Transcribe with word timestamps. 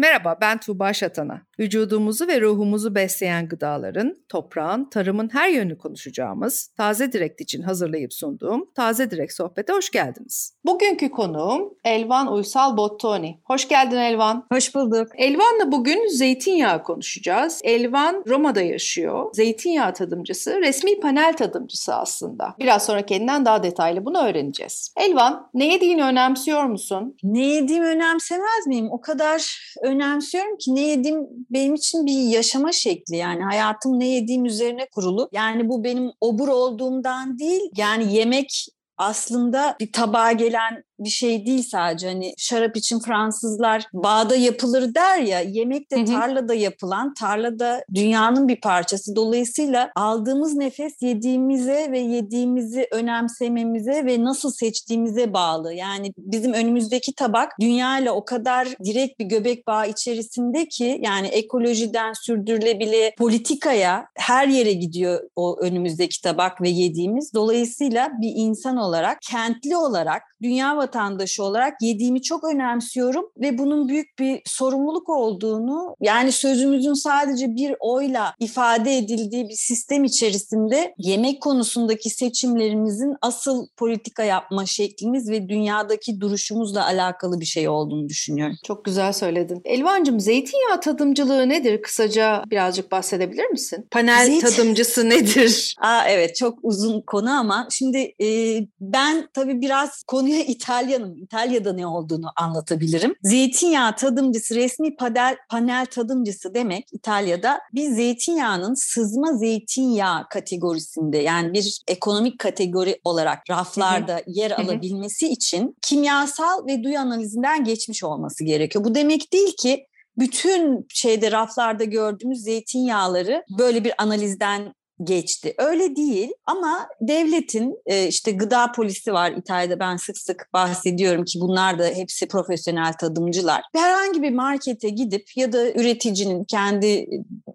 Merhaba 0.00 0.38
ben 0.40 0.60
Tuğba 0.60 0.92
Şatana. 0.92 1.42
Vücudumuzu 1.58 2.28
ve 2.28 2.40
ruhumuzu 2.40 2.94
besleyen 2.94 3.48
gıdaların, 3.48 4.16
toprağın, 4.28 4.90
tarımın 4.90 5.28
her 5.32 5.48
yönünü 5.48 5.78
konuşacağımız 5.78 6.68
Taze 6.76 7.12
Direkt 7.12 7.40
için 7.40 7.62
hazırlayıp 7.62 8.14
sunduğum 8.14 8.70
Taze 8.74 9.10
Direkt 9.10 9.32
Sohbet'e 9.32 9.72
hoş 9.72 9.90
geldiniz. 9.90 10.54
Bugünkü 10.64 11.10
konuğum 11.10 11.74
Elvan 11.84 12.32
Uysal 12.32 12.76
Bottoni. 12.76 13.40
Hoş 13.44 13.68
geldin 13.68 13.96
Elvan. 13.96 14.46
Hoş 14.52 14.74
bulduk. 14.74 15.08
Elvan'la 15.14 15.72
bugün 15.72 16.08
zeytinyağı 16.08 16.82
konuşacağız. 16.82 17.60
Elvan 17.64 18.24
Roma'da 18.28 18.60
yaşıyor. 18.60 19.30
Zeytinyağı 19.34 19.94
tadımcısı, 19.94 20.60
resmi 20.60 21.00
panel 21.00 21.36
tadımcısı 21.36 21.94
aslında. 21.94 22.54
Biraz 22.58 22.86
sonra 22.86 23.06
kendinden 23.06 23.44
daha 23.44 23.62
detaylı 23.62 24.04
bunu 24.04 24.18
öğreneceğiz. 24.18 24.94
Elvan, 24.96 25.50
ne 25.54 25.72
yediğini 25.72 26.04
önemsiyor 26.04 26.64
musun? 26.64 27.16
Ne 27.22 27.46
yediğimi 27.46 27.86
önemsemez 27.86 28.66
miyim? 28.66 28.88
O 28.90 29.00
kadar 29.00 29.60
önemsiyorum 29.90 30.56
ki 30.56 30.74
ne 30.74 30.80
yediğim 30.80 31.26
benim 31.50 31.74
için 31.74 32.06
bir 32.06 32.20
yaşama 32.22 32.72
şekli 32.72 33.16
yani 33.16 33.42
hayatım 33.42 34.00
ne 34.00 34.08
yediğim 34.08 34.44
üzerine 34.44 34.88
kurulu. 34.94 35.28
Yani 35.32 35.68
bu 35.68 35.84
benim 35.84 36.10
obur 36.20 36.48
olduğumdan 36.48 37.38
değil 37.38 37.70
yani 37.76 38.14
yemek 38.14 38.66
aslında 38.96 39.76
bir 39.80 39.92
tabağa 39.92 40.32
gelen 40.32 40.84
bir 41.00 41.10
şey 41.10 41.46
değil 41.46 41.62
sadece. 41.62 42.08
Hani 42.08 42.34
şarap 42.38 42.76
için 42.76 43.00
Fransızlar 43.00 43.86
bağda 43.92 44.36
yapılır 44.36 44.94
der 44.94 45.18
ya, 45.18 45.40
yemek 45.40 45.90
de 45.90 46.04
tarlada 46.04 46.54
yapılan, 46.54 47.14
tarlada 47.14 47.84
dünyanın 47.94 48.48
bir 48.48 48.60
parçası. 48.60 49.16
Dolayısıyla 49.16 49.90
aldığımız 49.96 50.54
nefes 50.54 50.92
yediğimize 51.02 51.88
ve 51.92 51.98
yediğimizi 51.98 52.88
önemsememize 52.92 54.06
ve 54.06 54.24
nasıl 54.24 54.50
seçtiğimize 54.50 55.34
bağlı. 55.34 55.74
Yani 55.74 56.12
bizim 56.18 56.52
önümüzdeki 56.52 57.14
tabak 57.14 57.52
dünya 57.60 57.98
ile 57.98 58.10
o 58.10 58.24
kadar 58.24 58.68
direkt 58.84 59.18
bir 59.18 59.24
göbek 59.24 59.66
bağı 59.66 59.88
içerisinde 59.88 60.68
ki 60.68 61.00
yani 61.02 61.26
ekolojiden 61.26 62.12
sürdürülebilir 62.12 63.14
politikaya 63.18 64.06
her 64.14 64.48
yere 64.48 64.72
gidiyor 64.72 65.20
o 65.36 65.58
önümüzdeki 65.60 66.22
tabak 66.22 66.62
ve 66.62 66.68
yediğimiz. 66.68 67.34
Dolayısıyla 67.34 68.10
bir 68.20 68.32
insan 68.34 68.76
olarak, 68.76 69.18
kentli 69.22 69.76
olarak, 69.76 70.22
dünya 70.42 70.76
vatandaşı 70.90 71.44
olarak 71.44 71.82
yediğimi 71.82 72.22
çok 72.22 72.44
önemsiyorum 72.44 73.24
ve 73.40 73.58
bunun 73.58 73.88
büyük 73.88 74.18
bir 74.18 74.40
sorumluluk 74.44 75.08
olduğunu 75.08 75.96
yani 76.00 76.32
sözümüzün 76.32 76.92
sadece 76.92 77.46
bir 77.54 77.74
oyla 77.80 78.34
ifade 78.40 78.96
edildiği 78.96 79.48
bir 79.48 79.54
sistem 79.54 80.04
içerisinde 80.04 80.94
yemek 80.98 81.42
konusundaki 81.42 82.10
seçimlerimizin 82.10 83.14
asıl 83.22 83.66
politika 83.76 84.22
yapma 84.22 84.66
şeklimiz 84.66 85.30
ve 85.30 85.48
dünyadaki 85.48 86.20
duruşumuzla 86.20 86.84
alakalı 86.84 87.40
bir 87.40 87.44
şey 87.44 87.68
olduğunu 87.68 88.08
düşünüyorum. 88.08 88.56
Çok 88.66 88.84
güzel 88.84 89.12
söyledin. 89.12 89.60
Elvancığım 89.64 90.20
zeytinyağı 90.20 90.80
tadımcılığı 90.80 91.48
nedir? 91.48 91.82
Kısaca 91.82 92.42
birazcık 92.50 92.92
bahsedebilir 92.92 93.44
misin? 93.44 93.86
Panel 93.90 94.26
Zeyt... 94.26 94.42
tadımcısı 94.42 95.10
nedir? 95.10 95.74
Aa, 95.80 96.08
evet 96.08 96.36
çok 96.36 96.58
uzun 96.62 97.00
konu 97.00 97.30
ama 97.30 97.68
şimdi 97.70 98.14
e, 98.22 98.58
ben 98.80 99.28
tabii 99.34 99.60
biraz 99.60 100.02
konuya 100.02 100.40
İtalyanım. 100.80 101.16
İtalya'da 101.16 101.72
ne 101.72 101.86
olduğunu 101.86 102.32
anlatabilirim. 102.36 103.14
Zeytinyağı 103.22 103.96
tadımcısı, 103.96 104.54
resmi 104.54 104.96
panel, 104.96 105.36
panel 105.48 105.86
tadımcısı 105.86 106.54
demek 106.54 106.88
İtalya'da 106.92 107.60
bir 107.74 107.90
zeytinyağının 107.90 108.74
sızma 108.74 109.32
zeytinyağı 109.32 110.28
kategorisinde 110.28 111.18
yani 111.18 111.52
bir 111.52 111.80
ekonomik 111.88 112.38
kategori 112.38 113.00
olarak 113.04 113.38
raflarda 113.50 114.12
Hı-hı. 114.14 114.22
yer 114.26 114.50
alabilmesi 114.50 115.26
Hı-hı. 115.26 115.32
için 115.32 115.76
kimyasal 115.82 116.66
ve 116.66 116.82
duyu 116.82 116.98
analizinden 116.98 117.64
geçmiş 117.64 118.04
olması 118.04 118.44
gerekiyor. 118.44 118.84
Bu 118.84 118.94
demek 118.94 119.32
değil 119.32 119.56
ki 119.58 119.86
bütün 120.18 120.86
şeyde 120.88 121.32
raflarda 121.32 121.84
gördüğümüz 121.84 122.42
zeytinyağları 122.42 123.44
böyle 123.58 123.84
bir 123.84 123.92
analizden 123.98 124.74
geçti. 125.04 125.54
Öyle 125.58 125.96
değil 125.96 126.30
ama 126.46 126.88
devletin 127.00 127.76
e, 127.86 128.06
işte 128.06 128.32
gıda 128.32 128.72
polisi 128.72 129.12
var 129.12 129.32
İtalya'da 129.32 129.80
ben 129.80 129.96
sık 129.96 130.18
sık 130.18 130.48
bahsediyorum 130.52 131.24
ki 131.24 131.40
bunlar 131.40 131.78
da 131.78 131.84
hepsi 131.84 132.28
profesyonel 132.28 132.92
tadımcılar. 132.92 133.62
Herhangi 133.74 134.22
bir 134.22 134.30
markete 134.30 134.88
gidip 134.88 135.36
ya 135.36 135.52
da 135.52 135.70
üreticinin 135.70 136.44
kendi 136.44 137.06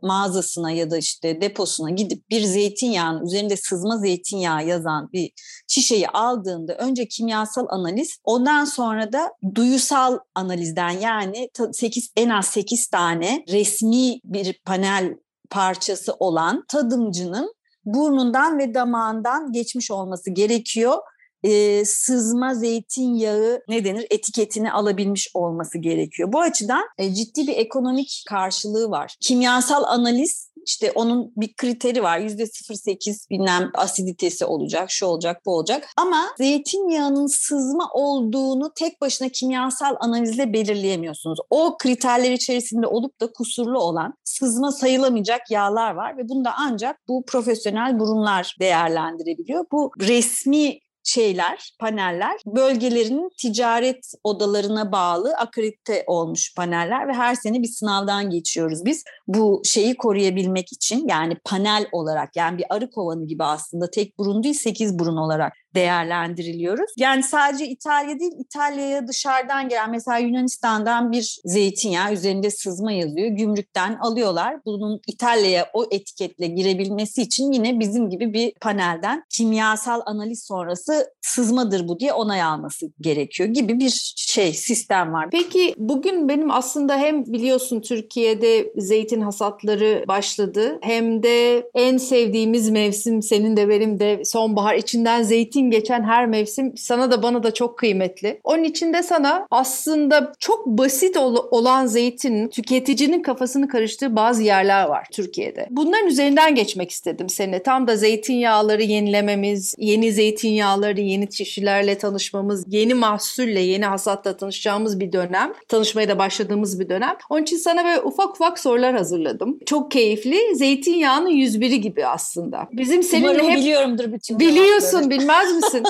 mağazasına 0.01 0.72
ya 0.72 0.91
da 0.91 0.97
işte 0.97 1.41
deposuna 1.41 1.89
gidip 1.89 2.29
bir 2.29 2.41
zeytinyağının 2.41 3.25
üzerinde 3.25 3.57
sızma 3.57 3.97
zeytinyağı 3.97 4.67
yazan 4.67 5.09
bir 5.13 5.31
şişeyi 5.67 6.07
aldığında 6.07 6.75
önce 6.75 7.07
kimyasal 7.07 7.66
analiz 7.69 8.19
ondan 8.23 8.66
sonra 8.66 9.13
da 9.13 9.31
duyusal 9.55 10.19
analizden 10.35 10.89
yani 10.89 11.50
8 11.72 12.11
en 12.16 12.29
az 12.29 12.45
8 12.45 12.88
tane 12.88 13.45
resmi 13.50 14.19
bir 14.23 14.61
panel 14.66 15.16
parçası 15.50 16.13
olan 16.19 16.66
tadımcının 16.67 17.53
burnundan 17.85 18.57
ve 18.59 18.73
damağından 18.73 19.51
geçmiş 19.51 19.91
olması 19.91 20.31
gerekiyor. 20.31 20.95
Ee, 21.44 21.85
sızma 21.85 22.53
zeytinyağı 22.53 23.59
ne 23.69 23.85
denir 23.85 24.07
etiketini 24.09 24.72
alabilmiş 24.72 25.29
olması 25.34 25.78
gerekiyor. 25.78 26.34
Bu 26.34 26.41
açıdan 26.41 26.84
e, 26.97 27.13
ciddi 27.13 27.47
bir 27.47 27.57
ekonomik 27.57 28.23
karşılığı 28.29 28.89
var. 28.89 29.16
Kimyasal 29.22 29.84
analiz 29.84 30.51
işte 30.66 30.92
onun 30.96 31.34
bir 31.38 31.53
kriteri 31.53 32.03
var. 32.03 32.20
Yüzde 32.20 32.44
0.8 32.44 33.30
bilmem 33.30 33.72
asiditesi 33.74 34.46
olacak, 34.46 34.92
şu 34.92 35.06
olacak, 35.06 35.42
bu 35.46 35.56
olacak. 35.56 35.88
Ama 35.98 36.26
zeytinyağının 36.38 37.28
sızma 37.28 37.90
olduğunu 37.94 38.72
tek 38.76 39.02
başına 39.02 39.30
kimyasal 39.30 39.96
analizle 40.00 40.53
belirleyemiyorsunuz. 40.53 41.40
O 41.50 41.78
kriterler 41.78 42.31
içerisinde 42.31 42.88
olup 42.88 43.22
da 43.22 43.31
kusurlu 43.31 43.80
olan 43.80 44.14
sızma 44.24 44.72
sayılamayacak 44.72 45.52
yağlar 45.52 45.92
var 45.92 46.18
ve 46.18 46.30
bunu 46.30 46.46
da 46.46 46.53
ancak 46.58 47.08
bu 47.08 47.26
profesyonel 47.26 48.00
burunlar 48.00 48.56
değerlendirebiliyor. 48.59 49.66
Bu 49.72 49.92
resmi 50.00 50.80
şeyler, 51.05 51.75
paneller 51.79 52.38
bölgelerinin 52.45 53.29
ticaret 53.38 54.13
odalarına 54.23 54.91
bağlı 54.91 55.35
akredite 55.38 56.03
olmuş 56.07 56.55
paneller 56.55 57.07
ve 57.07 57.13
her 57.13 57.35
sene 57.35 57.61
bir 57.61 57.67
sınavdan 57.67 58.29
geçiyoruz 58.29 58.85
biz. 58.85 59.03
Bu 59.27 59.61
şeyi 59.66 59.95
koruyabilmek 59.95 60.73
için 60.73 61.07
yani 61.07 61.38
panel 61.45 61.88
olarak 61.91 62.35
yani 62.35 62.57
bir 62.57 62.66
arı 62.69 62.91
kovanı 62.91 63.27
gibi 63.27 63.43
aslında 63.43 63.91
tek 63.91 64.17
burun 64.17 64.43
değil 64.43 64.55
sekiz 64.55 64.99
burun 64.99 65.17
olarak 65.17 65.53
değerlendiriliyoruz. 65.75 66.91
Yani 66.97 67.24
sadece 67.24 67.68
İtalya 67.68 68.19
değil, 68.19 68.31
İtalya'ya 68.40 69.08
dışarıdan 69.08 69.69
gelen 69.69 69.91
mesela 69.91 70.18
Yunanistan'dan 70.18 71.12
bir 71.12 71.40
zeytinyağı 71.46 72.13
üzerinde 72.13 72.52
sızma 72.52 72.91
yazıyor. 72.91 73.28
Gümrükten 73.28 73.97
alıyorlar. 74.02 74.59
Bunun 74.66 75.02
İtalya'ya 75.08 75.69
o 75.74 75.85
etiketle 75.91 76.47
girebilmesi 76.47 77.22
için 77.22 77.52
yine 77.52 77.80
bizim 77.80 78.09
gibi 78.09 78.34
bir 78.34 78.53
panelden 78.62 79.24
kimyasal 79.30 80.02
analiz 80.06 80.44
sonrası 80.44 81.14
sızmadır 81.22 81.88
bu 81.88 82.00
diye 82.00 82.14
onay 82.14 82.41
alması 82.41 82.85
gerekiyor 83.02 83.50
gibi 83.50 83.80
bir 83.80 84.14
şey 84.16 84.53
sistem 84.53 85.14
var. 85.14 85.30
Peki 85.31 85.74
bugün 85.78 86.30
benim 86.30 86.52
aslında 86.52 86.97
hem 86.97 87.25
biliyorsun 87.25 87.81
Türkiye'de 87.81 88.74
zeytin 88.78 89.22
hasatları 89.22 90.06
başladı 90.08 90.80
hem 90.81 91.24
de 91.24 91.69
en 91.74 91.97
sevdiğimiz 91.97 92.69
mevsim 92.69 93.22
senin 93.22 93.58
de 93.58 93.69
benim 93.69 94.00
de 94.00 94.22
sonbahar 94.25 94.75
içinden 94.75 95.24
zeytin 95.24 95.65
zeytin 95.66 95.72
geçen 95.72 96.03
her 96.03 96.28
mevsim 96.28 96.78
sana 96.78 97.12
da 97.12 97.24
bana 97.24 97.44
da 97.44 97.53
çok 97.53 97.78
kıymetli. 97.78 98.40
Onun 98.44 98.64
için 98.64 98.94
de 98.94 99.03
sana 99.03 99.48
aslında 99.52 100.34
çok 100.40 100.66
basit 100.66 101.18
ol- 101.18 101.48
olan 101.52 101.86
zeytinin 101.86 102.48
tüketicinin 102.50 103.22
kafasını 103.22 103.68
karıştığı 103.68 104.16
bazı 104.16 104.44
yerler 104.44 104.86
var 104.86 105.08
Türkiye'de. 105.12 105.68
Bunların 105.70 106.08
üzerinden 106.08 106.56
geçmek 106.56 106.92
istedim 106.92 107.30
seninle. 107.30 107.64
Tam 107.64 107.88
da 107.88 107.96
zeytinyağları 107.96 108.84
yenilememiz, 108.84 109.76
yeni 109.78 110.12
zeytinyağları, 110.12 111.02
yeni 111.02 111.30
çeşitlerle 111.30 111.97
tanışmamız, 111.97 112.66
yeni 112.68 112.94
mahsulle, 112.94 113.59
yeni 113.59 113.86
hasatla 113.86 114.38
tanışacağımız 114.38 115.00
bir 115.00 115.12
dönem. 115.12 115.53
Tanışmaya 115.68 116.09
da 116.09 116.18
başladığımız 116.18 116.80
bir 116.80 116.90
dönem. 116.90 117.16
Onun 117.30 117.44
için 117.44 117.58
sana 117.58 117.86
böyle 117.86 118.02
ufak 118.02 118.30
ufak 118.30 118.59
sorular 118.59 118.96
hazırladım. 118.96 119.59
Çok 119.66 119.91
keyifli. 119.91 120.56
Zeytinyağının 120.56 121.29
101'i 121.29 121.82
gibi 121.82 122.06
aslında. 122.06 122.68
Bizim 122.72 123.03
seninle 123.03 123.29
Umarım 123.29 123.50
hep... 123.50 123.58
biliyorumdur 123.58 124.14
bütün 124.14 124.40
Biliyorsun, 124.40 125.09
bilmez 125.09 125.54
misin? 125.55 125.84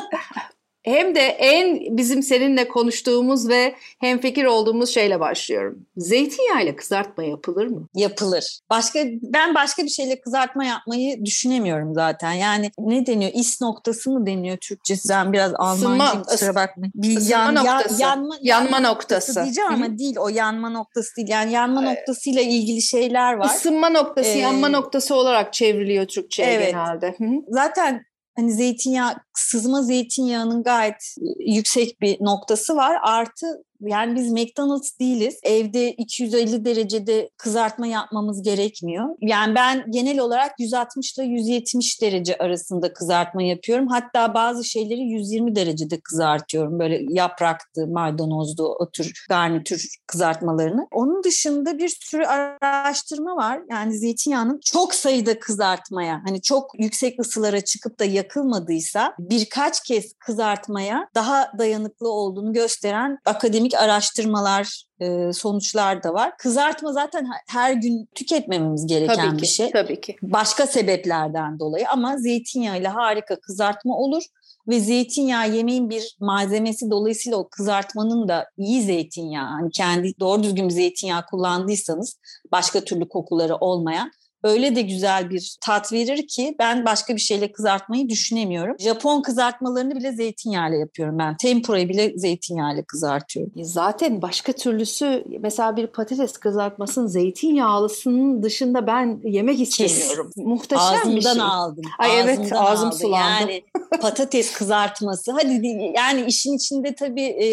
Hem 0.86 1.16
de 1.16 1.22
en 1.22 1.98
bizim 1.98 2.24
seninle 2.24 2.68
konuştuğumuz 2.68 3.50
ve 3.50 3.76
hem 4.00 4.20
fikir 4.20 4.46
olduğumuz 4.46 4.90
şeyle 4.90 5.20
başlıyorum. 5.20 5.86
Zeytinyağıyla 5.98 6.76
kızartma 6.76 7.24
yapılır 7.24 7.68
mı? 7.68 7.88
Yapılır. 7.96 8.60
Başka 8.70 9.00
ben 9.22 9.56
başka 9.56 9.84
bir 9.84 9.90
şeyle 9.90 10.22
kızartma 10.22 10.66
yapmayı 10.66 11.26
düşünemiyorum 11.26 11.94
zaten. 11.94 12.32
Yani 12.32 12.72
ne 12.80 13.06
deniyor? 13.06 13.32
İs 13.34 13.62
noktası 13.62 14.12
mı 14.12 14.26
deniyor 14.26 14.58
Türkçesi? 14.58 15.10
Ben 15.10 15.34
biraz 15.34 15.52
Almanca 15.56 16.22
kusura 16.22 16.56
bakmayın. 16.56 16.92
Bir 16.96 17.22
yan, 17.22 17.56
noktası. 17.56 18.02
Ya, 18.02 18.10
yanma, 18.10 18.36
yanma 18.42 18.80
noktası. 18.80 19.32
noktası 19.32 19.44
diyeceğim 19.44 19.70
Hı-hı. 19.70 19.78
ama 19.78 19.98
değil 19.98 20.16
o 20.20 20.30
yanma 20.30 20.70
noktası 20.70 21.16
değil. 21.16 21.28
Yani 21.30 21.52
yanma 21.52 21.80
Ay. 21.80 21.86
noktasıyla 21.86 22.42
ilgili 22.42 22.82
şeyler 22.82 23.34
var. 23.34 23.56
Isınma 23.56 23.90
noktası, 23.90 24.30
ee, 24.30 24.40
yanma 24.40 24.70
noktası 24.70 25.16
olarak 25.16 25.54
çevriliyor 25.54 26.06
Türkçe'ye 26.06 26.52
evet. 26.52 26.72
genelde. 26.72 27.16
Hı-hı. 27.18 27.42
Zaten 27.48 28.06
hani 28.36 28.54
zeytinyağı, 28.54 29.16
sızma 29.34 29.82
zeytinyağının 29.82 30.64
gayet 30.64 31.16
yüksek 31.40 32.02
bir 32.02 32.18
noktası 32.22 32.76
var. 32.76 32.98
Artı 33.04 33.64
Yani 33.82 34.16
biz 34.16 34.32
McDonald's 34.32 35.00
değiliz. 35.00 35.40
Evde 35.44 35.92
250 35.92 36.66
derecede 36.66 37.30
kızartma 37.38 37.88
yapmamız 37.88 38.42
gerekmiyor. 38.42 39.06
Yani 39.22 39.56
ben 39.56 39.92
genel 39.92 40.20
olarak 40.20 40.52
160 40.60 41.18
ile 41.18 41.26
170 41.26 42.02
derece 42.02 42.38
arasında 42.38 42.94
kızartma 42.94 43.44
yapıyorum. 43.44 43.88
Hatta 43.88 44.34
bazı 44.34 44.64
şeyleri 44.64 45.02
120 45.02 45.56
derecede 45.56 46.00
kızartıyorum. 46.00 46.80
Böyle 46.80 47.06
yapraktı, 47.10 47.88
maydanozdu, 47.88 48.66
o 48.66 48.92
tür 48.92 49.26
garnitür 49.30 49.88
kızartmalarını. 50.08 50.88
Onun 50.92 51.24
dışında 51.24 51.78
bir 51.78 51.90
sürü 51.90 52.26
araştırma 52.26 53.36
var. 53.36 53.62
Yani 53.72 53.98
zeytinyağının 53.98 54.60
çok 54.66 54.96
sayıda 54.96 55.40
kızartmaya, 55.40 56.22
hani 56.26 56.42
çok 56.42 56.72
yüksek 56.80 57.20
ısılara 57.20 57.62
çıkıp 57.62 58.00
da 58.00 58.06
yakılmadıysa 58.06 59.14
birkaç 59.20 59.84
kez 59.84 60.14
kızartmaya 60.14 61.08
daha 61.16 61.52
dayanıklı 61.58 62.12
olduğunu 62.12 62.54
gösteren 62.54 63.18
akademik 63.26 63.65
araştırmalar 63.74 64.86
e, 65.00 65.34
sonuçlar 65.34 66.04
da 66.04 66.14
var. 66.14 66.38
Kızartma 66.38 66.94
zaten 66.94 67.28
her 67.48 67.74
gün 67.74 68.10
tüketmememiz 68.16 68.88
gereken 68.88 69.16
tabii 69.16 69.38
ki, 69.38 69.42
bir 69.42 69.48
şey. 69.48 69.72
Tabii 69.72 70.02
ki. 70.02 70.16
Başka 70.22 70.68
sebeplerden 70.68 71.60
dolayı 71.60 71.90
ama 71.90 72.18
zeytinyağıyla 72.18 72.96
harika 72.96 73.40
kızartma 73.40 73.98
olur 73.98 74.24
ve 74.68 74.80
zeytinyağı 74.80 75.52
yemeğin 75.52 75.90
bir 75.90 76.16
malzemesi 76.20 76.90
dolayısıyla 76.90 77.38
o 77.38 77.50
kızartmanın 77.50 78.28
da 78.28 78.50
iyi 78.58 78.82
zeytinyağı 78.82 79.48
hani 79.48 79.72
kendi 79.72 80.20
doğru 80.20 80.44
düzgün 80.44 80.70
zeytinyağı 80.70 81.26
kullandıysanız 81.26 82.20
başka 82.52 82.82
türlü 82.82 83.10
kokuları 83.10 83.56
olmayan 83.56 84.12
öyle 84.46 84.76
de 84.76 84.82
güzel 84.82 85.30
bir 85.30 85.58
tat 85.62 85.94
verir 85.94 86.28
ki 86.28 86.56
ben 86.60 86.86
başka 86.86 87.16
bir 87.16 87.22
şeyle 87.22 87.52
kızartmayı 87.52 88.10
düşünemiyorum. 88.10 88.76
Japon 88.80 89.22
kızartmalarını 89.22 89.96
bile 89.96 90.12
zeytinyağıyla 90.12 90.78
yapıyorum 90.78 91.20
ben. 91.20 91.38
Tempura'yı 91.38 91.90
bile 91.90 92.14
zeytinyağıyla 92.16 92.84
kızartıyorum. 92.84 93.54
Zaten 93.64 94.22
başka 94.22 94.54
türlüsü 94.54 95.24
mesela 95.40 95.78
bir 95.78 95.88
patates 95.88 96.34
kızartmasının 96.34 97.08
zeytinyağlısının 97.08 98.44
dışında 98.44 98.88
ben 98.88 99.20
yemek 99.24 99.62
istemiyorum. 99.62 100.32
Kes. 100.36 100.46
Muhteşem 100.46 100.86
Ağzımdan 100.86 101.16
bir 101.16 101.22
şey. 101.22 101.42
aldım. 101.42 101.86
Ay 102.00 102.10
Ağzımdan 102.12 102.28
evet 102.28 102.54
ağzım 102.54 102.88
aldım. 102.88 103.00
sulandı. 103.00 103.42
Yani 103.42 103.64
patates 104.02 104.54
kızartması. 104.54 105.32
Hadi 105.32 105.92
yani 105.96 106.26
işin 106.28 106.56
içinde 106.56 106.96
tabii 106.96 107.22
e, 107.44 107.48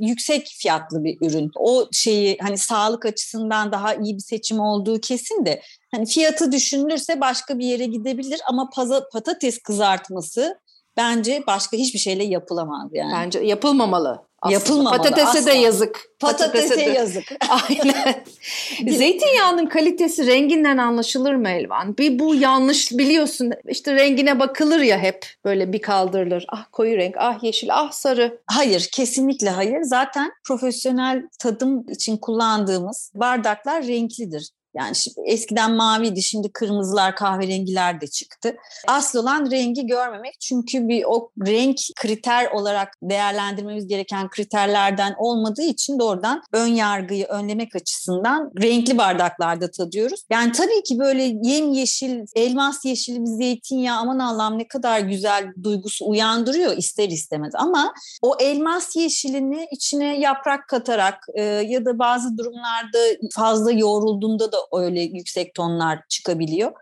yüksek 0.00 0.46
fiyatlı 0.58 1.04
bir 1.04 1.18
ürün. 1.20 1.50
O 1.56 1.88
şeyi 1.92 2.38
hani 2.40 2.58
sağlık 2.58 3.06
açısından 3.06 3.72
daha 3.72 3.94
iyi 3.94 4.14
bir 4.14 4.22
seçim 4.22 4.60
olduğu 4.60 5.00
kesin 5.00 5.46
de 5.46 5.62
hani 5.94 6.06
fiyatı 6.06 6.52
düşünülürse 6.52 7.20
başka 7.20 7.58
bir 7.58 7.66
yere 7.66 7.86
gidebilir 7.86 8.40
ama 8.48 8.70
patates 9.12 9.58
kızartması 9.58 10.58
bence 10.96 11.42
başka 11.46 11.76
hiçbir 11.76 11.98
şeyle 11.98 12.24
yapılamaz 12.24 12.90
yani. 12.92 13.12
Bence 13.12 13.40
yapılmamalı. 13.40 14.32
Aslında. 14.42 14.54
Yapılmamalı. 14.54 14.96
Patatese 14.96 15.38
asla. 15.38 15.46
de 15.46 15.54
yazık. 15.54 16.00
Patatese, 16.20 16.68
Patatese 16.68 16.86
de. 16.86 16.98
yazık. 16.98 17.24
Aynen. 17.68 18.24
Zeytinyağının 18.98 19.66
kalitesi 19.66 20.26
renginden 20.26 20.78
anlaşılır 20.78 21.34
mı 21.34 21.48
Elvan? 21.48 21.98
Bir 21.98 22.18
bu 22.18 22.34
yanlış 22.34 22.92
biliyorsun. 22.92 23.52
İşte 23.68 23.94
rengine 23.94 24.40
bakılır 24.40 24.80
ya 24.80 24.98
hep 24.98 25.26
böyle 25.44 25.72
bir 25.72 25.82
kaldırılır. 25.82 26.44
Ah 26.48 26.64
koyu 26.72 26.96
renk, 26.96 27.14
ah 27.18 27.42
yeşil, 27.44 27.68
ah 27.72 27.92
sarı. 27.92 28.40
Hayır, 28.46 28.88
kesinlikle 28.92 29.50
hayır. 29.50 29.82
Zaten 29.82 30.32
profesyonel 30.44 31.22
tadım 31.38 31.84
için 31.88 32.16
kullandığımız 32.16 33.12
bardaklar 33.14 33.86
renklidir. 33.86 34.50
Yani 34.74 34.96
şimdi 34.96 35.20
eskiden 35.26 35.72
maviydi, 35.72 36.22
şimdi 36.22 36.52
kırmızılar, 36.52 37.16
kahverengiler 37.16 38.00
de 38.00 38.06
çıktı. 38.06 38.56
Asıl 38.88 39.18
olan 39.18 39.50
rengi 39.50 39.86
görmemek 39.86 40.40
çünkü 40.40 40.88
bir 40.88 41.04
o 41.06 41.30
renk 41.46 41.78
kriter 41.96 42.50
olarak 42.50 42.88
değerlendirmemiz 43.02 43.86
gereken 43.86 44.28
kriterlerden 44.28 45.14
olmadığı 45.18 45.62
için 45.62 45.98
doğrudan 45.98 46.42
ön 46.52 46.66
yargıyı 46.66 47.26
önlemek 47.26 47.76
açısından 47.76 48.52
renkli 48.62 48.98
bardaklarda 48.98 49.70
tadıyoruz. 49.70 50.22
Yani 50.30 50.52
tabii 50.52 50.82
ki 50.82 50.98
böyle 50.98 51.22
yem 51.22 51.72
yeşil, 51.72 52.24
elmas 52.34 52.84
yeşili 52.84 53.20
bir 53.20 53.26
zeytinyağı 53.26 53.98
aman 53.98 54.18
Allah'ım 54.18 54.58
ne 54.58 54.68
kadar 54.68 55.00
güzel 55.00 55.52
duygusu 55.62 56.08
uyandırıyor 56.08 56.76
ister 56.76 57.08
istemez. 57.08 57.52
Ama 57.54 57.94
o 58.22 58.36
elmas 58.40 58.96
yeşilini 58.96 59.68
içine 59.70 60.18
yaprak 60.18 60.68
katarak 60.68 61.26
e, 61.34 61.42
ya 61.42 61.84
da 61.84 61.98
bazı 61.98 62.38
durumlarda 62.38 62.98
fazla 63.34 63.72
yoğrulduğunda 63.72 64.52
da 64.52 64.61
öyle 64.72 65.00
yüksek 65.00 65.54
tonlar 65.54 65.98
çıkabiliyor. 66.08 66.72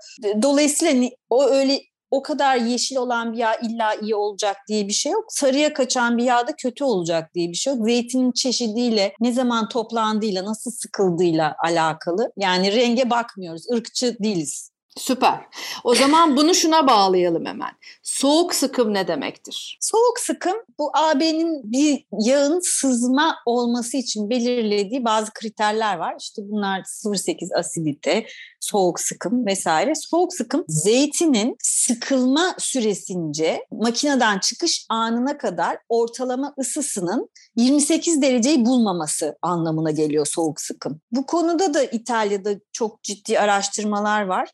Dolayısıyla 0.43 1.11
o 1.31 1.45
öyle 1.45 1.81
o 2.11 2.23
kadar 2.23 2.57
yeşil 2.57 2.97
olan 2.97 3.33
bir 3.33 3.39
yağ 3.39 3.55
illa 3.55 3.95
iyi 3.95 4.15
olacak 4.15 4.57
diye 4.69 4.89
bir 4.89 4.93
şey 4.93 5.13
yok. 5.13 5.25
Sarıya 5.29 5.73
kaçan 5.73 6.19
bir 6.19 6.25
yağ 6.25 6.47
da 6.47 6.57
kötü 6.57 6.85
olacak 6.85 7.35
diye 7.35 7.49
bir 7.49 7.55
şey 7.55 7.75
yok. 7.75 7.85
Zeytinin 7.85 8.33
çeşidiyle, 8.33 9.13
ne 9.21 9.33
zaman 9.33 9.69
toplandığıyla, 9.69 10.45
nasıl 10.45 10.71
sıkıldığıyla 10.71 11.55
alakalı. 11.65 12.33
Yani 12.37 12.73
renge 12.73 13.11
bakmıyoruz. 13.11 13.65
Irkçı 13.75 14.17
değiliz. 14.23 14.70
Süper. 14.97 15.41
O 15.85 15.95
zaman 15.95 16.37
bunu 16.37 16.55
şuna 16.55 16.87
bağlayalım 16.87 17.47
hemen. 17.47 17.71
Soğuk 18.03 18.55
sıkım 18.55 18.95
ne 18.95 19.09
demektir? 19.09 19.79
Soğuk 19.81 20.19
sıkım 20.19 20.57
bu 20.79 20.91
AB'nin 20.95 21.73
bir 21.73 22.07
yağın 22.21 22.61
sızma 22.63 23.37
olması 23.47 23.97
için 23.97 24.31
belirlediği 24.31 25.05
bazı 25.05 25.33
kriterler 25.35 25.97
var. 25.97 26.15
İşte 26.21 26.43
bunlar 26.45 26.81
0.8 26.81 27.59
asidite, 27.59 28.27
soğuk 28.61 29.01
sıkım 29.01 29.47
vesaire. 29.47 29.93
Soğuk 29.95 30.35
sıkım 30.35 30.65
zeytinin 30.69 31.57
sıkılma 31.63 32.55
süresince 32.59 33.67
makineden 33.73 34.39
çıkış 34.39 34.87
anına 34.89 35.39
kadar 35.39 35.79
ortalama 35.89 36.55
ısısının 36.61 37.31
28 37.57 38.23
dereceyi 38.23 38.65
bulmaması 38.65 39.37
anlamına 39.43 39.91
geliyor 39.91 40.27
soğuk 40.27 40.61
sıkım. 40.61 41.01
Bu 41.13 41.27
konuda 41.27 41.75
da 41.75 41.83
İtalya'da 41.83 42.51
çok 42.73 43.03
ciddi 43.03 43.41
araştırmalar 43.41 44.23
var, 44.23 44.51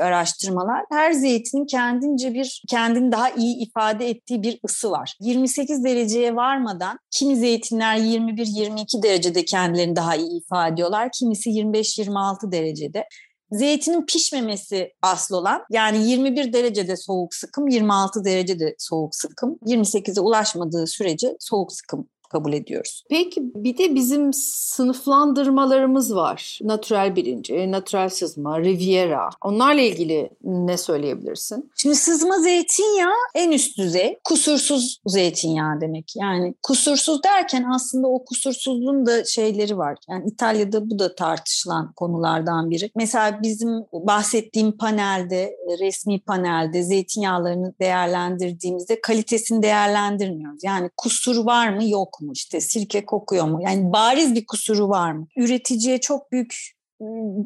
araştırmalar. 0.00 0.84
Her 0.90 1.12
zeytinin 1.12 1.66
kendince 1.66 2.34
bir 2.34 2.62
kendini 2.68 3.12
daha 3.12 3.30
iyi 3.30 3.56
ifade 3.56 4.08
ettiği 4.08 4.42
bir 4.42 4.60
ısı 4.64 4.90
var. 4.90 5.16
28 5.20 5.84
dereceye 5.84 6.36
varmadan 6.36 6.98
kimi 7.10 7.36
zeytinler 7.36 7.96
21-22 7.96 9.02
derecede 9.02 9.44
kendilerini 9.44 9.96
daha 9.96 10.16
iyi 10.16 10.40
ifade 10.40 10.72
ediyorlar. 10.72 11.08
Kimisi 11.18 11.50
25-26 11.50 12.52
derecede. 12.52 13.04
Zeytinin 13.50 14.06
pişmemesi 14.06 14.92
asıl 15.02 15.34
olan 15.34 15.62
yani 15.70 16.06
21 16.06 16.52
derecede 16.52 16.96
soğuk 16.96 17.34
sıkım, 17.34 17.68
26 17.68 18.24
derecede 18.24 18.74
soğuk 18.78 19.14
sıkım, 19.14 19.58
28'e 19.66 20.20
ulaşmadığı 20.20 20.86
sürece 20.86 21.36
soğuk 21.40 21.72
sıkım 21.72 22.08
kabul 22.36 22.52
ediyoruz. 22.52 23.04
Peki 23.10 23.42
bir 23.54 23.78
de 23.78 23.94
bizim 23.94 24.32
sınıflandırmalarımız 24.32 26.14
var. 26.14 26.58
Natural 26.62 27.16
birinci, 27.16 27.72
natural 27.72 28.08
sızma, 28.08 28.60
Riviera. 28.60 29.30
Onlarla 29.44 29.80
ilgili 29.80 30.30
ne 30.44 30.76
söyleyebilirsin? 30.76 31.70
Şimdi 31.76 31.94
sızma 31.94 32.38
zeytinyağı 32.38 33.12
en 33.34 33.50
üst 33.50 33.78
düzey. 33.78 34.18
Kusursuz 34.24 35.00
zeytinyağı 35.06 35.80
demek. 35.80 36.12
Yani 36.16 36.54
kusursuz 36.62 37.22
derken 37.22 37.64
aslında 37.74 38.08
o 38.08 38.24
kusursuzluğun 38.24 39.06
da 39.06 39.24
şeyleri 39.24 39.78
var. 39.78 39.98
Yani 40.08 40.30
İtalya'da 40.30 40.90
bu 40.90 40.98
da 40.98 41.14
tartışılan 41.14 41.92
konulardan 41.92 42.70
biri. 42.70 42.90
Mesela 42.96 43.42
bizim 43.42 43.70
bahsettiğim 43.92 44.72
panelde, 44.72 45.56
resmi 45.80 46.20
panelde 46.20 46.82
zeytinyağlarını 46.82 47.74
değerlendirdiğimizde 47.80 49.00
kalitesini 49.00 49.62
değerlendirmiyoruz. 49.62 50.64
Yani 50.64 50.90
kusur 50.96 51.44
var 51.44 51.68
mı 51.68 51.88
yok 51.88 52.20
mu? 52.20 52.25
İşte 52.32 52.60
sirke 52.60 53.04
kokuyor 53.04 53.44
mu? 53.44 53.58
Yani 53.62 53.92
bariz 53.92 54.34
bir 54.34 54.46
kusuru 54.46 54.88
var 54.88 55.12
mı? 55.12 55.26
Üreticiye 55.36 55.98
çok 56.00 56.32
büyük 56.32 56.76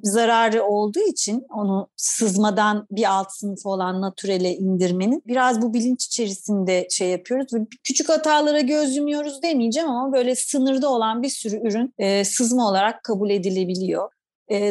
zararı 0.02 0.64
olduğu 0.64 1.00
için 1.00 1.46
onu 1.54 1.88
sızmadan 1.96 2.87
bir 2.90 3.10
alt 3.12 3.32
sınıfı 3.32 3.68
olan 3.68 4.00
naturele 4.00 4.54
indirmenin 4.54 5.22
biraz 5.26 5.62
bu 5.62 5.75
bilinç 5.75 6.06
içerisinde 6.06 6.87
şey 6.90 7.08
yapıyoruz. 7.08 7.46
Küçük 7.84 8.08
hatalara 8.08 8.60
göz 8.60 8.96
yumuyoruz 8.96 9.42
demeyeceğim 9.42 9.90
ama 9.90 10.12
böyle 10.12 10.34
sınırda 10.34 10.88
olan 10.88 11.22
bir 11.22 11.28
sürü 11.28 11.68
ürün 11.68 11.94
e, 11.99 12.25
sızma 12.25 12.68
olarak 12.68 13.04
kabul 13.04 13.30
edilebiliyor. 13.30 14.10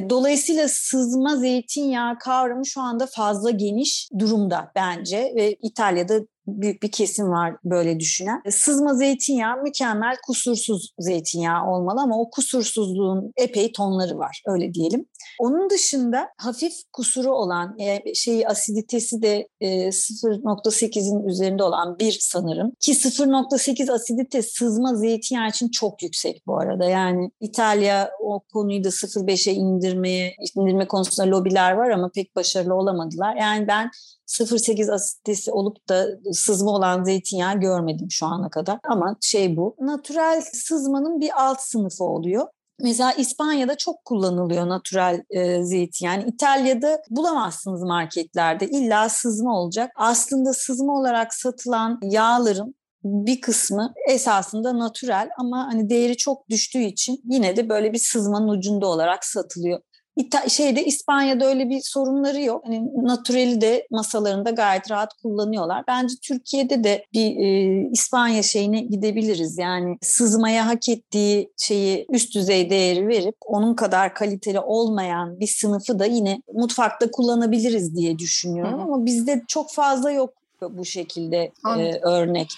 Dolayısıyla 0.10 0.68
sızma 0.68 1.36
zeytinyağı 1.36 2.18
kavramı 2.20 2.66
şu 2.66 2.82
anda 2.82 3.06
fazla 3.06 3.50
geniş 3.50 4.10
durumda 4.20 4.72
bence 4.76 5.34
ve 5.36 5.54
İtalya'da 5.62 6.20
büyük 6.62 6.84
bir 6.84 6.92
kesim 6.92 7.30
var 7.30 7.56
böyle 7.64 8.00
düşünen. 8.00 8.42
Sızma 8.50 8.94
zeytinyağı 8.94 9.64
mükemmel 9.64 10.16
kusursuz 10.28 10.94
zeytinyağı 11.00 11.72
olmalı 11.72 12.02
ama 12.02 12.20
o 12.20 12.30
kusursuzluğun 12.30 13.34
epey 13.38 13.72
tonları 13.72 14.18
var 14.18 14.42
öyle 14.48 14.74
diyelim. 14.74 15.06
Onun 15.40 15.70
dışında 15.70 16.30
hafif 16.38 16.74
kusuru 16.94 17.32
olan 17.32 17.80
e, 17.80 18.14
şey 18.14 18.48
asiditesi 18.48 19.22
de 19.22 19.48
e, 19.62 19.88
0.8'in 19.88 21.28
üzerinde 21.28 21.64
olan 21.64 22.00
bir 22.00 22.18
sanırım 22.22 22.72
ki 22.80 22.92
0.8 22.92 23.92
asidite 23.92 24.42
sızma 24.42 24.96
zeytinyağı 24.96 25.50
için 25.50 25.70
çok 25.70 26.04
yüksek 26.04 26.48
bu 26.48 26.60
arada. 26.60 26.86
Yani 26.86 27.32
İtalya 27.40 28.12
o 28.24 28.40
konuyu 28.54 28.84
da 28.84 28.90
0.5'e 28.90 29.54
indirmeye 29.54 30.36
indirme 30.56 30.88
konusunda 30.88 31.30
lobiler 31.30 31.72
var 31.72 31.90
ama 31.90 32.12
pek 32.16 32.36
başarılı 32.36 32.74
olamadılar. 32.74 33.36
Yani 33.36 33.68
ben 33.68 33.90
0.8 34.28 34.92
asiditesi 34.92 35.52
olup 35.52 35.90
da 35.90 36.08
sızma 36.40 36.72
olan 36.72 37.04
zeytinyağı 37.04 37.60
görmedim 37.60 38.08
şu 38.12 38.26
ana 38.26 38.50
kadar 38.50 38.80
ama 38.84 39.16
şey 39.22 39.58
bu. 39.58 39.76
Natural 39.80 40.42
sızmanın 40.54 41.20
bir 41.20 41.44
alt 41.44 41.62
sınıfı 41.62 42.04
oluyor. 42.04 42.48
Mesela 42.82 43.14
İspanya'da 43.14 43.78
çok 43.78 44.06
kullanılıyor 44.06 44.70
natural 44.70 45.22
e, 45.30 45.64
zeytin. 45.64 46.06
Yani 46.06 46.24
İtalya'da 46.28 47.02
bulamazsınız 47.10 47.84
marketlerde. 47.84 48.68
İlla 48.68 49.10
sızma 49.10 49.60
olacak. 49.60 49.92
Aslında 49.96 50.54
sızma 50.54 50.94
olarak 50.94 51.34
satılan 51.34 52.00
yağların 52.04 52.76
bir 53.04 53.42
kısmı 53.42 53.94
esasında 54.10 54.80
natural 54.80 55.30
ama 55.38 55.68
hani 55.68 55.90
değeri 55.90 56.18
çok 56.18 56.50
düştüğü 56.50 56.84
için 56.84 57.22
yine 57.24 57.56
de 57.56 57.70
böyle 57.70 57.94
bir 57.94 57.98
sızmanın 57.98 58.48
ucunda 58.48 58.88
olarak 58.88 59.26
satılıyor. 59.26 59.80
İta 60.20 60.50
şeyde 60.50 60.86
İspanya'da 60.86 61.46
öyle 61.46 61.70
bir 61.70 61.82
sorunları 61.84 62.42
yok. 62.42 62.64
Hani 62.66 62.90
natureli 63.04 63.62
de 63.62 63.88
masalarında 63.92 64.50
gayet 64.50 64.92
rahat 64.92 65.14
kullanıyorlar. 65.14 65.84
Bence 65.88 66.16
Türkiye'de 66.24 66.84
de 66.84 67.06
bir 67.14 67.38
e, 67.38 67.90
İspanya 67.92 68.44
şeyine 68.44 68.80
gidebiliriz. 68.82 69.58
Yani 69.58 69.98
sızmaya 70.02 70.68
hak 70.68 70.90
ettiği 70.90 71.52
şeyi 71.58 72.06
üst 72.10 72.36
düzey 72.36 72.70
değeri 72.70 73.08
verip 73.08 73.36
onun 73.46 73.76
kadar 73.76 74.14
kaliteli 74.14 74.60
olmayan 74.60 75.40
bir 75.40 75.48
sınıfı 75.48 76.00
da 76.00 76.06
yine 76.06 76.42
mutfakta 76.54 77.12
kullanabiliriz 77.12 77.96
diye 77.96 78.20
düşünüyorum. 78.20 78.74
Hı 78.74 78.78
hı. 78.78 78.82
Ama 78.82 79.06
bizde 79.06 79.44
çok 79.48 79.72
fazla 79.72 80.12
yok 80.12 80.39
bu 80.62 80.86
şekilde 80.86 81.52
e, 81.78 82.00
örnek. 82.02 82.50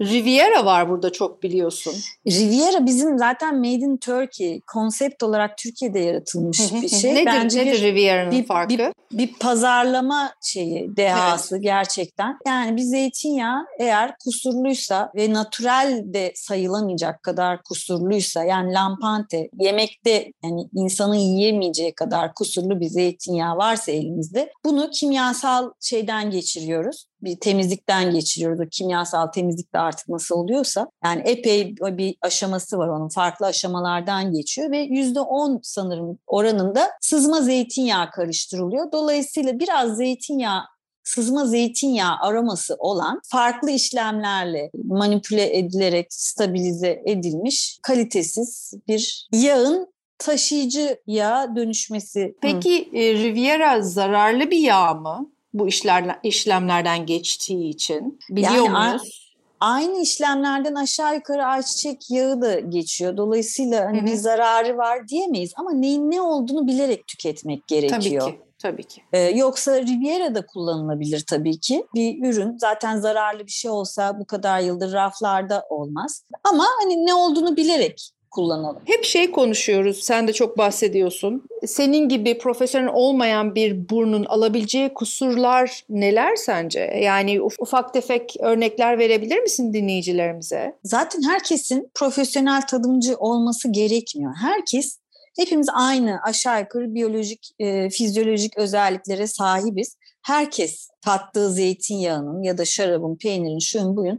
Riviera 0.00 0.64
var 0.64 0.88
burada 0.88 1.12
çok 1.12 1.42
biliyorsun. 1.42 1.94
Riviera 2.26 2.86
bizim 2.86 3.18
zaten 3.18 3.58
Made 3.58 3.68
in 3.68 3.96
Turkey 3.96 4.60
konsept 4.60 5.22
olarak 5.22 5.58
Türkiye'de 5.58 5.98
yaratılmış 5.98 6.58
bir 6.74 6.88
şey. 6.88 7.14
nedir, 7.14 7.26
Bence 7.26 7.66
nedir 7.66 7.82
Riviera'nın 7.82 8.30
bir, 8.32 8.46
farkı? 8.46 8.68
Bir, 8.68 8.92
bir 9.12 9.32
pazarlama 9.32 10.32
şeyi, 10.42 10.96
dehası 10.96 11.54
evet. 11.54 11.64
gerçekten. 11.64 12.38
Yani 12.46 12.76
bir 12.76 12.82
zeytinyağı 12.82 13.66
eğer 13.78 14.14
kusurluysa 14.24 15.12
ve 15.16 15.32
natural 15.32 16.02
de 16.04 16.32
sayılamayacak 16.34 17.22
kadar 17.22 17.62
kusurluysa 17.62 18.44
yani 18.44 18.72
lampante 18.72 19.50
yemekte 19.58 20.32
yani 20.44 20.68
insanın 20.74 21.14
yiyemeyeceği 21.14 21.94
kadar 21.94 22.34
kusurlu 22.34 22.80
bir 22.80 22.86
zeytinyağı 22.86 23.56
varsa 23.56 23.92
elimizde 23.92 24.52
bunu 24.64 24.90
kimyasal 24.90 25.70
şeyden 25.80 26.30
geçiriyoruz 26.30 27.06
bir 27.22 27.40
temizlikten 27.40 28.10
geçiriyoruz. 28.10 28.60
O 28.60 28.68
kimyasal 28.70 29.26
temizlik 29.26 29.74
de 29.74 29.78
artık 29.78 30.08
nasıl 30.08 30.34
oluyorsa. 30.34 30.90
Yani 31.04 31.22
epey 31.24 31.76
bir 31.76 32.16
aşaması 32.22 32.78
var 32.78 32.88
onun. 32.88 33.08
Farklı 33.08 33.46
aşamalardan 33.46 34.32
geçiyor 34.32 34.70
ve 34.70 34.78
yüzde 34.78 35.20
on 35.20 35.60
sanırım 35.62 36.18
oranında 36.26 36.90
sızma 37.00 37.40
zeytinyağı 37.40 38.10
karıştırılıyor. 38.10 38.92
Dolayısıyla 38.92 39.58
biraz 39.58 39.96
zeytinyağı 39.96 40.62
sızma 41.04 41.46
zeytinyağı 41.46 42.16
aroması 42.20 42.76
olan 42.78 43.20
farklı 43.24 43.70
işlemlerle 43.70 44.70
manipüle 44.84 45.58
edilerek 45.58 46.06
stabilize 46.10 47.02
edilmiş 47.06 47.78
kalitesiz 47.82 48.74
bir 48.88 49.28
yağın 49.32 49.92
taşıyıcı 50.18 51.00
yağ 51.06 51.56
dönüşmesi. 51.56 52.34
Peki. 52.42 52.90
E, 52.94 53.14
Riviera 53.14 53.82
zararlı 53.82 54.50
bir 54.50 54.58
yağ 54.58 54.94
mı? 54.94 55.32
Bu 55.54 55.68
işler, 55.68 56.18
işlemlerden 56.22 57.06
geçtiği 57.06 57.68
için 57.68 58.18
biliyor 58.30 58.66
yani, 58.66 58.88
muyuz? 58.88 59.32
Aynı 59.60 60.02
işlemlerden 60.02 60.74
aşağı 60.74 61.14
yukarı 61.14 61.44
ayçiçek 61.44 62.10
yağı 62.10 62.42
da 62.42 62.60
geçiyor. 62.60 63.16
Dolayısıyla 63.16 63.84
hani 63.84 64.06
bir 64.06 64.14
zararı 64.14 64.76
var 64.76 65.08
diyemeyiz 65.08 65.52
ama 65.56 65.72
neyin 65.72 66.10
ne 66.10 66.20
olduğunu 66.20 66.66
bilerek 66.66 67.06
tüketmek 67.06 67.66
gerekiyor. 67.66 68.20
Tabii 68.20 68.32
ki. 68.32 68.40
Tabii 68.58 68.84
ki. 68.84 69.02
Ee, 69.12 69.18
yoksa 69.18 69.82
Riviera'da 69.82 70.46
kullanılabilir 70.46 71.24
tabii 71.28 71.60
ki. 71.60 71.86
Bir 71.94 72.28
ürün 72.28 72.56
zaten 72.58 72.96
zararlı 72.96 73.46
bir 73.46 73.50
şey 73.52 73.70
olsa 73.70 74.20
bu 74.20 74.26
kadar 74.26 74.60
yıldır 74.60 74.92
raflarda 74.92 75.66
olmaz. 75.70 76.24
Ama 76.44 76.64
hani 76.82 77.06
ne 77.06 77.14
olduğunu 77.14 77.56
bilerek 77.56 78.12
kullanalım. 78.32 78.82
Hep 78.84 79.04
şey 79.04 79.30
konuşuyoruz, 79.30 79.98
sen 80.02 80.28
de 80.28 80.32
çok 80.32 80.58
bahsediyorsun. 80.58 81.42
Senin 81.66 82.08
gibi 82.08 82.38
profesyonel 82.38 82.90
olmayan 82.92 83.54
bir 83.54 83.88
burnun 83.88 84.24
alabileceği 84.24 84.94
kusurlar 84.94 85.84
neler 85.88 86.36
sence? 86.36 86.80
Yani 87.02 87.42
ufak 87.42 87.94
tefek 87.94 88.36
örnekler 88.40 88.98
verebilir 88.98 89.38
misin 89.38 89.72
dinleyicilerimize? 89.72 90.76
Zaten 90.84 91.22
herkesin 91.22 91.90
profesyonel 91.94 92.62
tadımcı 92.62 93.16
olması 93.16 93.72
gerekmiyor. 93.72 94.32
Herkes 94.40 95.02
Hepimiz 95.36 95.66
aynı 95.72 96.20
aşağı 96.22 96.60
yukarı 96.60 96.94
biyolojik, 96.94 97.50
e, 97.58 97.90
fizyolojik 97.90 98.58
özelliklere 98.58 99.26
sahibiz. 99.26 99.96
Herkes 100.22 100.88
tattığı 101.00 101.50
zeytinyağının 101.50 102.42
ya 102.42 102.58
da 102.58 102.64
şarabın, 102.64 103.16
peynirin, 103.16 103.58
şuyun 103.58 103.96
buyun 103.96 104.18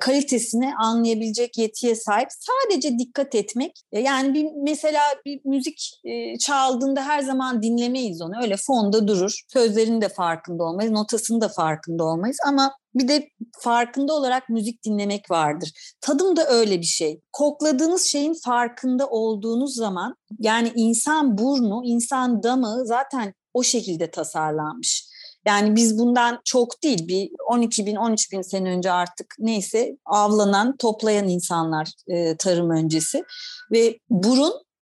kalitesini 0.00 0.74
anlayabilecek 0.76 1.58
yetiye 1.58 1.94
sahip. 1.94 2.28
Sadece 2.30 2.98
dikkat 2.98 3.34
etmek. 3.34 3.72
E, 3.92 4.00
yani 4.00 4.34
bir 4.34 4.46
mesela 4.62 5.02
bir 5.26 5.40
müzik 5.44 6.00
e, 6.04 6.38
çaldığında 6.38 7.02
her 7.02 7.22
zaman 7.22 7.62
dinlemeyiz 7.62 8.22
onu. 8.22 8.32
Öyle 8.42 8.56
fonda 8.66 9.08
durur. 9.08 9.40
Sözlerin 9.52 10.00
de 10.00 10.08
farkında 10.08 10.64
olmayız, 10.64 10.92
notasının 10.92 11.40
da 11.40 11.48
farkında 11.48 12.04
olmayız 12.04 12.36
ama 12.46 12.72
bir 12.94 13.08
de 13.08 13.28
farkında 13.60 14.12
olarak 14.12 14.48
müzik 14.48 14.84
dinlemek 14.84 15.30
vardır. 15.30 15.96
Tadım 16.00 16.36
da 16.36 16.48
öyle 16.48 16.80
bir 16.80 16.86
şey. 16.86 17.20
Kokladığınız 17.32 18.02
şeyin 18.02 18.34
farkında 18.44 19.06
olduğunuz 19.06 19.74
zaman 19.74 20.14
yani 20.38 20.72
insan 20.74 21.38
burnu, 21.38 21.80
insan 21.84 22.42
damağı 22.42 22.86
zaten 22.86 23.34
o 23.54 23.62
şekilde 23.62 24.10
tasarlanmış. 24.10 25.15
Yani 25.46 25.76
biz 25.76 25.98
bundan 25.98 26.40
çok 26.44 26.82
değil 26.82 27.08
bir 27.08 27.30
12 27.50 27.86
bin 27.86 27.96
13 27.96 28.32
bin 28.32 28.42
sene 28.42 28.70
önce 28.70 28.92
artık 28.92 29.34
neyse 29.38 29.96
avlanan 30.04 30.76
toplayan 30.76 31.28
insanlar 31.28 31.88
e, 32.08 32.36
tarım 32.36 32.70
öncesi 32.70 33.24
ve 33.72 33.98
burun 34.10 34.52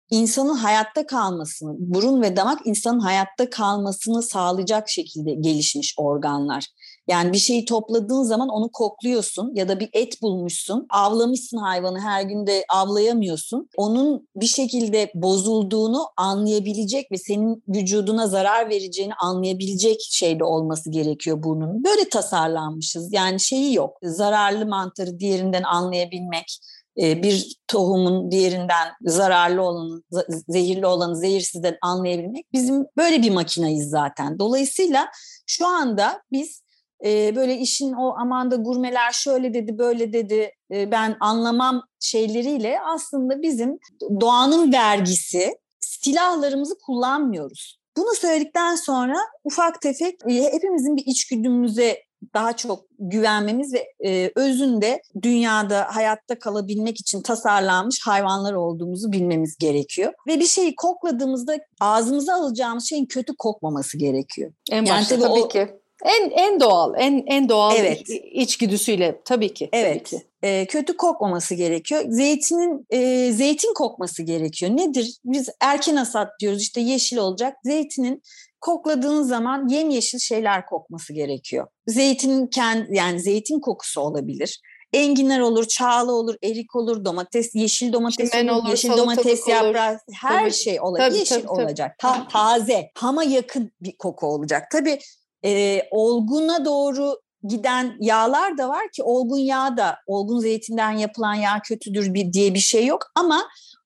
insanın 0.10 0.56
hayatta 0.56 1.06
kalmasını, 1.06 1.76
burun 1.80 2.22
ve 2.22 2.36
damak 2.36 2.60
insanın 2.66 3.00
hayatta 3.00 3.50
kalmasını 3.50 4.24
sağlayacak 4.24 4.90
şekilde 4.90 5.34
gelişmiş 5.34 5.96
organlar. 5.98 6.68
Yani 7.12 7.34
bir 7.34 7.38
şeyi 7.38 7.66
topladığın 7.66 8.24
zaman 8.24 8.50
onu 8.50 8.70
kokluyorsun 8.72 9.52
ya 9.56 9.68
da 9.68 9.80
bir 9.80 9.90
et 9.94 10.22
bulmuşsun. 10.22 10.86
Avlamışsın 10.90 11.58
hayvanı 11.58 12.00
her 12.00 12.22
gün 12.22 12.48
de 12.48 12.66
avlayamıyorsun. 12.70 13.70
Onun 13.78 14.28
bir 14.36 14.46
şekilde 14.46 15.12
bozulduğunu 15.16 16.08
anlayabilecek 16.18 17.12
ve 17.12 17.18
senin 17.18 17.64
vücuduna 17.68 18.28
zarar 18.28 18.70
vereceğini 18.70 19.14
anlayabilecek 19.14 19.98
şeyde 20.12 20.44
olması 20.44 20.92
gerekiyor 20.92 21.44
burnunun. 21.44 21.84
Böyle 21.84 22.10
tasarlanmışız. 22.10 23.14
Yani 23.14 23.40
şeyi 23.40 23.74
yok. 23.74 23.98
Zararlı 24.04 24.66
mantarı 24.66 25.20
diğerinden 25.20 25.64
anlayabilmek, 25.64 26.60
e, 27.02 27.24
bir 27.24 27.56
tohumun 27.68 28.32
diğerinden 28.32 28.88
zararlı 29.02 29.62
olanı, 29.62 30.04
zehirli 30.48 30.86
olanı 30.86 31.16
zehirsizden 31.16 31.78
anlayabilmek 31.82 32.54
bizim 32.54 32.86
böyle 32.98 33.22
bir 33.22 33.32
makinayız 33.32 33.90
zaten. 33.90 34.40
Dolayısıyla 34.40 35.08
şu 35.48 35.68
anda 35.68 36.22
biz 36.32 36.62
e, 37.06 37.36
böyle 37.36 37.58
işin 37.58 37.94
o 37.94 38.16
amanda 38.18 38.56
gurmeler 38.56 39.12
şöyle 39.12 39.54
dedi 39.54 39.78
böyle 39.78 40.14
dedi 40.14 40.52
e, 40.72 40.92
ben 40.92 41.18
anlamam 41.20 41.84
şeyleriyle 42.00 42.80
aslında 42.82 43.42
bizim 43.42 43.80
doğanın 44.22 44.74
vergisi 44.74 45.56
silahlarımızı 45.80 46.78
kullanmıyoruz. 46.86 47.82
Bunu 47.98 48.16
söyledikten 48.16 48.76
sonra 48.76 49.16
ufak 49.44 49.82
tefek 49.82 50.16
hepimizin 50.28 50.98
bir 50.98 51.04
içgüdümüze 51.06 51.98
daha 52.34 52.56
çok 52.56 52.86
güvenmemiz 53.00 53.74
ve 53.74 53.88
e, 54.06 54.32
özünde 54.36 55.02
dünyada 55.22 55.88
hayatta 55.96 56.40
kalabilmek 56.40 57.00
için 57.00 57.22
tasarlanmış 57.22 58.00
hayvanlar 58.06 58.54
olduğumuzu 58.54 59.12
bilmemiz 59.12 59.58
gerekiyor. 59.58 60.14
Ve 60.28 60.40
bir 60.40 60.46
şeyi 60.46 60.76
kokladığımızda 60.76 61.58
ağzımıza 61.80 62.36
alacağımız 62.36 62.90
şeyin 62.90 63.06
kötü 63.06 63.36
kokmaması 63.38 63.98
gerekiyor. 63.98 64.54
En 64.72 64.86
yani 64.86 64.90
başta 64.90 65.16
tabii, 65.16 65.28
tabii 65.28 65.40
o, 65.40 65.48
ki. 65.48 65.81
En 66.04 66.30
en 66.30 66.60
doğal, 66.60 66.94
en 66.98 67.24
en 67.28 67.50
doğal 67.50 67.76
evet. 67.76 68.10
içgüdüsüyle 68.32 69.22
tabii 69.26 69.54
ki. 69.54 69.70
Evet. 69.74 69.94
Tabii 69.94 70.04
ki. 70.04 70.26
E, 70.44 70.66
kötü 70.66 70.98
kokmaması 70.98 71.56
gerekiyor. 71.56 72.04
Zeytinin 72.10 72.86
e, 72.90 73.32
zeytin 73.32 73.74
kokması 73.74 74.24
gerekiyor. 74.24 74.72
Nedir? 74.78 75.18
Biz 75.26 75.50
erken 75.60 75.96
hasat 75.96 76.40
diyoruz. 76.40 76.62
İşte 76.62 76.82
yeşil 76.82 77.18
olacak. 77.18 77.58
Zeytinin 77.64 78.22
kokladığın 78.62 79.24
zaman 79.24 79.68
yemyeşil 79.68 80.20
şeyler 80.20 80.66
kokması 80.66 81.14
gerekiyor. 81.14 81.68
Zeytinin 81.88 82.48
kendi 82.48 82.96
yani 82.96 83.20
zeytin 83.20 83.60
kokusu 83.60 84.02
olabilir. 84.02 84.62
Enginar 84.94 85.40
olur, 85.40 85.66
çağla 85.66 86.12
olur, 86.12 86.36
erik 86.44 86.76
olur, 86.76 87.06
domates, 87.06 87.56
yeşil 87.56 87.94
domates 87.94 88.36
olur, 88.36 88.50
olur, 88.50 88.70
yeşil 88.70 88.90
domates 88.90 89.48
yaprağı, 89.48 89.98
her 90.22 90.40
tabii. 90.40 90.54
şey 90.54 90.82
olacak. 90.82 91.08
Tabii, 91.08 91.20
yeşil 91.20 91.36
tabii, 91.36 91.50
olacak. 91.50 91.96
Ta, 92.00 92.28
taze, 92.28 92.92
hama 92.96 93.24
yakın 93.24 93.72
bir 93.82 93.98
koku 93.98 94.28
olacak. 94.28 94.64
Tabii 94.72 95.00
e, 95.46 95.82
olguna 95.92 96.66
doğru 96.66 97.22
giden 97.48 97.98
yağlar 98.00 98.58
da 98.58 98.70
var 98.70 98.92
ki 98.92 99.04
olgun 99.04 99.40
yağ 99.40 99.78
da 99.78 99.98
olgun 100.08 100.40
zeytinden 100.40 100.92
yapılan 100.92 101.34
yağ 101.34 101.62
kötüdür 101.64 102.14
bir 102.14 102.34
diye 102.34 102.54
bir 102.54 102.60
şey 102.60 102.86
yok 102.86 103.12
ama 103.16 103.44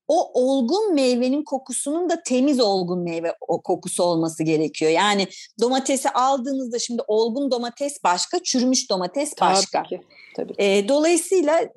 o 0.07 0.41
olgun 0.41 0.93
meyvenin 0.93 1.43
kokusunun 1.43 2.09
da 2.09 2.24
temiz 2.24 2.59
olgun 2.59 3.00
meyve 3.00 3.33
kokusu 3.63 4.03
olması 4.03 4.43
gerekiyor. 4.43 4.91
Yani 4.91 5.27
domatesi 5.62 6.09
aldığınızda 6.09 6.79
şimdi 6.79 7.01
olgun 7.07 7.51
domates 7.51 8.03
başka, 8.03 8.43
çürümüş 8.43 8.89
domates 8.89 9.33
başka. 9.41 9.83
Tabii 9.83 9.89
ki. 9.89 10.01
Tabii. 10.35 10.53
E, 10.57 10.88
dolayısıyla 10.88 11.69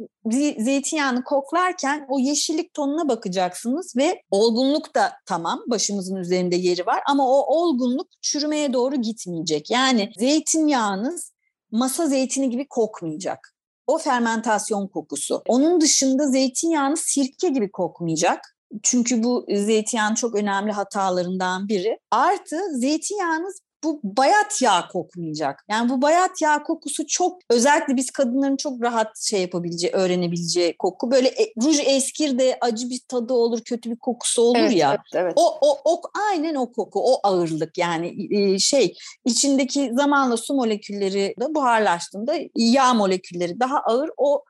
zeytinyağını 0.59 1.25
koklarken 1.25 2.07
o 2.09 2.19
yeşillik 2.19 2.75
tonuna 2.75 3.09
bakacaksınız 3.09 3.97
ve 3.97 4.23
olgunluk 4.31 4.95
da 4.95 5.13
tamam 5.27 5.61
başımızın 5.67 6.17
üzerinde 6.17 6.57
yeri 6.57 6.87
var 6.87 7.01
ama 7.09 7.29
o 7.29 7.57
olgunluk 7.57 8.07
çürümeye 8.23 8.73
doğru 8.73 8.97
gitmeyecek. 8.97 9.71
Yani 9.71 10.11
zeytinyağınız 10.19 11.33
masa 11.71 12.07
zeytini 12.07 12.51
gibi 12.51 12.69
kokmayacak. 12.69 13.58
O 13.89 13.99
fermentasyon 13.99 14.89
kokusu. 14.89 15.43
Onun 15.49 15.81
dışında 15.81 16.27
zeytinyağını 16.27 16.97
sirke 16.97 17.49
gibi 17.49 17.71
kokmayacak. 17.71 18.41
Çünkü 18.83 19.23
bu 19.23 19.47
zeytinyağının 19.55 20.15
çok 20.15 20.35
önemli 20.35 20.73
hatalarından 20.73 21.69
biri. 21.69 21.99
Artı 22.11 22.57
zeytinyağınız 22.75 23.61
bu 23.85 24.01
bayat 24.03 24.63
yağ 24.63 24.89
kokmayacak. 24.89 25.65
Yani 25.69 25.91
bu 25.91 26.03
bayat 26.03 26.43
yağ 26.43 26.63
kokusu 26.63 27.07
çok 27.07 27.41
özellikle 27.51 27.97
biz 27.97 28.11
kadınların 28.11 28.57
çok 28.57 28.83
rahat 28.83 29.19
şey 29.19 29.41
yapabileceği, 29.41 29.93
öğrenebileceği 29.93 30.77
koku. 30.79 31.11
Böyle 31.11 31.29
e, 31.29 31.53
ruj 31.63 31.81
eskir 31.87 32.39
de 32.39 32.59
acı 32.61 32.91
bir 32.91 33.01
tadı 33.09 33.33
olur, 33.33 33.61
kötü 33.65 33.91
bir 33.91 33.97
kokusu 33.97 34.43
olur 34.43 34.59
evet, 34.59 34.77
ya. 34.77 34.91
Evet, 34.91 35.01
evet. 35.15 35.33
O, 35.37 35.59
o, 35.61 35.79
o 35.85 36.03
aynen 36.31 36.55
o 36.55 36.73
koku, 36.73 37.01
o 37.13 37.21
ağırlık 37.23 37.79
yani 37.79 38.17
e, 38.31 38.59
şey 38.59 38.95
içindeki 39.25 39.91
zamanla 39.95 40.37
su 40.37 40.55
molekülleri 40.55 41.35
de 41.41 41.55
buharlaştığında 41.55 42.35
yağ 42.57 42.95
molekülleri 42.95 43.61
daha 43.61 43.79
ağır 43.79 44.11
o 44.17 44.45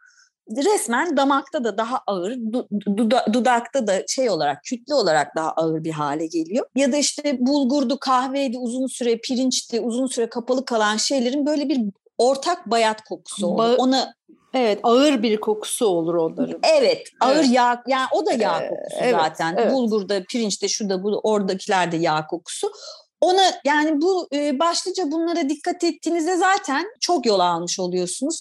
resmen 0.56 1.16
damakta 1.16 1.64
da 1.64 1.78
daha 1.78 2.00
ağır, 2.06 2.38
dudakta 3.32 3.86
da 3.86 4.02
şey 4.08 4.30
olarak, 4.30 4.64
kütle 4.64 4.94
olarak 4.94 5.36
daha 5.36 5.50
ağır 5.50 5.84
bir 5.84 5.92
hale 5.92 6.26
geliyor. 6.26 6.66
Ya 6.76 6.92
da 6.92 6.96
işte 6.96 7.36
bulgurdu, 7.40 7.98
kahveydi, 7.98 8.58
uzun 8.58 8.86
süre 8.86 9.18
pirinçti, 9.18 9.80
uzun 9.80 10.06
süre 10.06 10.28
kapalı 10.28 10.64
kalan 10.64 10.96
şeylerin 10.96 11.46
böyle 11.46 11.68
bir 11.68 11.80
ortak 12.18 12.70
bayat 12.70 13.04
kokusu 13.04 13.46
olur. 13.46 13.62
Ba- 13.62 13.76
Ona 13.76 14.18
Evet 14.54 14.80
ağır 14.82 15.22
bir 15.22 15.40
kokusu 15.40 15.86
olur 15.86 16.14
onların. 16.14 16.60
Evet 16.62 17.08
ağır 17.20 17.36
evet. 17.36 17.50
yağ 17.50 17.82
yani 17.86 18.06
o 18.12 18.26
da 18.26 18.32
yağ 18.32 18.60
ee, 18.62 18.68
kokusu 18.68 18.96
evet, 19.00 19.14
zaten. 19.14 19.56
Evet. 19.58 19.72
Bulgurda, 19.72 20.22
pirinçte, 20.28 20.68
şurada 20.68 21.02
bu 21.02 21.20
oradakiler 21.22 21.92
de 21.92 21.96
yağ 21.96 22.26
kokusu. 22.26 22.72
Ona 23.20 23.42
yani 23.64 24.00
bu 24.00 24.28
başlıca 24.52 25.10
bunlara 25.10 25.48
dikkat 25.48 25.84
ettiğinizde 25.84 26.36
zaten 26.36 26.86
çok 27.00 27.26
yol 27.26 27.40
almış 27.40 27.80
oluyorsunuz. 27.80 28.40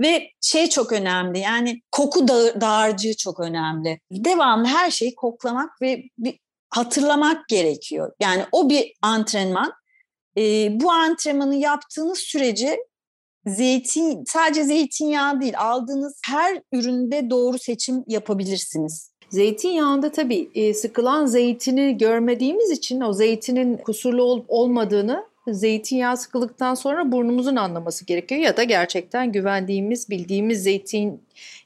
Ve 0.00 0.30
şey 0.42 0.68
çok 0.68 0.92
önemli 0.92 1.38
yani 1.38 1.80
koku 1.92 2.28
da 2.28 2.60
dağarcığı 2.60 3.16
çok 3.16 3.40
önemli. 3.40 4.00
Devamlı 4.10 4.66
her 4.66 4.90
şeyi 4.90 5.14
koklamak 5.14 5.82
ve 5.82 6.02
bir 6.18 6.38
hatırlamak 6.70 7.48
gerekiyor. 7.48 8.12
Yani 8.20 8.44
o 8.52 8.70
bir 8.70 8.92
antrenman. 9.02 9.72
E, 10.38 10.68
bu 10.80 10.90
antrenmanı 10.90 11.54
yaptığınız 11.54 12.18
sürece 12.18 12.78
zeytin 13.46 14.24
sadece 14.26 14.64
zeytinyağı 14.64 15.40
değil 15.40 15.58
aldığınız 15.58 16.20
her 16.26 16.62
üründe 16.72 17.30
doğru 17.30 17.58
seçim 17.58 18.04
yapabilirsiniz. 18.06 19.10
Zeytinyağında 19.30 20.12
tabii 20.12 20.74
sıkılan 20.74 21.26
zeytini 21.26 21.98
görmediğimiz 21.98 22.70
için 22.70 23.00
o 23.00 23.12
zeytinin 23.12 23.76
kusurlu 23.76 24.22
olup 24.22 24.44
olmadığını 24.48 25.24
zeytinyağı 25.48 26.16
sıkıldıktan 26.16 26.74
sonra 26.74 27.12
burnumuzun 27.12 27.56
anlaması 27.56 28.04
gerekiyor 28.04 28.40
ya 28.40 28.56
da 28.56 28.62
gerçekten 28.62 29.32
güvendiğimiz, 29.32 30.10
bildiğimiz 30.10 30.62
zeytin 30.62 31.22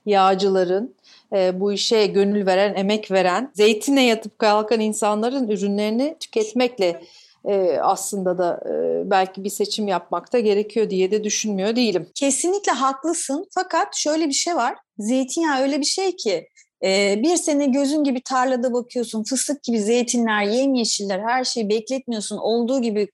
yağcıların 0.06 0.94
e, 1.32 1.60
bu 1.60 1.72
işe 1.72 2.06
gönül 2.06 2.46
veren, 2.46 2.74
emek 2.74 3.10
veren, 3.10 3.50
zeytine 3.54 4.06
yatıp 4.06 4.38
kalkan 4.38 4.80
insanların 4.80 5.48
ürünlerini 5.48 6.16
tüketmekle 6.20 7.02
e, 7.44 7.78
aslında 7.82 8.38
da 8.38 8.60
e, 8.70 9.02
belki 9.10 9.44
bir 9.44 9.50
seçim 9.50 9.88
yapmakta 9.88 10.38
gerekiyor 10.38 10.90
diye 10.90 11.10
de 11.10 11.24
düşünmüyor 11.24 11.76
değilim. 11.76 12.08
Kesinlikle 12.14 12.72
haklısın 12.72 13.46
fakat 13.54 13.96
şöyle 13.96 14.28
bir 14.28 14.32
şey 14.32 14.56
var. 14.56 14.74
Zeytinyağı 14.98 15.60
öyle 15.60 15.80
bir 15.80 15.86
şey 15.86 16.16
ki 16.16 16.48
e, 16.84 17.22
bir 17.22 17.36
sene 17.36 17.66
gözün 17.66 18.04
gibi 18.04 18.20
tarlada 18.20 18.72
bakıyorsun, 18.72 19.24
fıstık 19.24 19.62
gibi 19.62 19.80
zeytinler, 19.80 20.42
yemyeşiller, 20.42 21.20
her 21.20 21.44
şeyi 21.44 21.68
bekletmiyorsun, 21.68 22.36
olduğu 22.36 22.82
gibi 22.82 23.08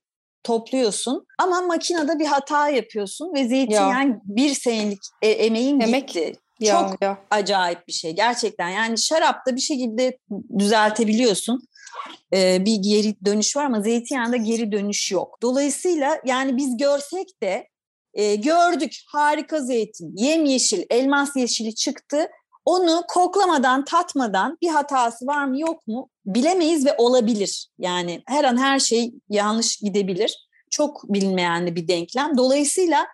topluyorsun 0.45 1.27
ama 1.39 1.61
makinede 1.61 2.19
bir 2.19 2.27
hata 2.27 2.69
yapıyorsun 2.69 3.35
ve 3.35 3.49
zeytinyağı 3.49 4.09
ya. 4.09 4.21
bir 4.25 4.55
senelik 4.55 5.01
e, 5.23 5.29
emeğin 5.29 5.81
Emek. 5.81 6.09
gitti. 6.09 6.33
Ya, 6.61 6.81
Çok 6.81 7.03
ya. 7.03 7.19
acayip 7.31 7.89
bir 7.89 7.93
şey 7.93 8.13
gerçekten. 8.13 8.69
Yani 8.69 8.99
şarapta 8.99 9.57
bir 9.57 9.61
şekilde 9.61 10.19
düzeltebiliyorsun. 10.59 11.69
Ee, 12.35 12.65
bir 12.65 12.77
geri 12.77 13.15
dönüş 13.25 13.57
var 13.57 13.65
ama 13.65 13.81
zeytinyağında 13.81 14.37
geri 14.37 14.73
dönüş 14.73 15.13
yok. 15.13 15.39
Dolayısıyla 15.43 16.21
yani 16.25 16.57
biz 16.57 16.77
görsek 16.77 17.43
de 17.43 17.69
e, 18.15 18.35
gördük 18.35 18.93
harika 19.07 19.61
zeytin, 19.61 20.13
yemyeşil, 20.17 20.83
elmas 20.91 21.37
yeşili 21.37 21.75
çıktı. 21.75 22.27
Onu 22.65 23.03
koklamadan, 23.09 23.85
tatmadan 23.85 24.59
bir 24.63 24.69
hatası 24.69 25.27
var 25.27 25.45
mı 25.45 25.61
yok 25.61 25.87
mu 25.87 26.09
bilemeyiz 26.27 26.87
ve 26.87 26.95
olabilir. 26.99 27.69
Yani 27.79 28.23
her 28.27 28.45
an 28.45 28.57
her 28.57 28.79
şey 28.79 29.13
yanlış 29.29 29.77
gidebilir. 29.77 30.49
Çok 30.71 31.05
bilinmeyen 31.09 31.77
bir 31.77 31.89
denklem. 31.89 32.37
Dolayısıyla 32.37 33.07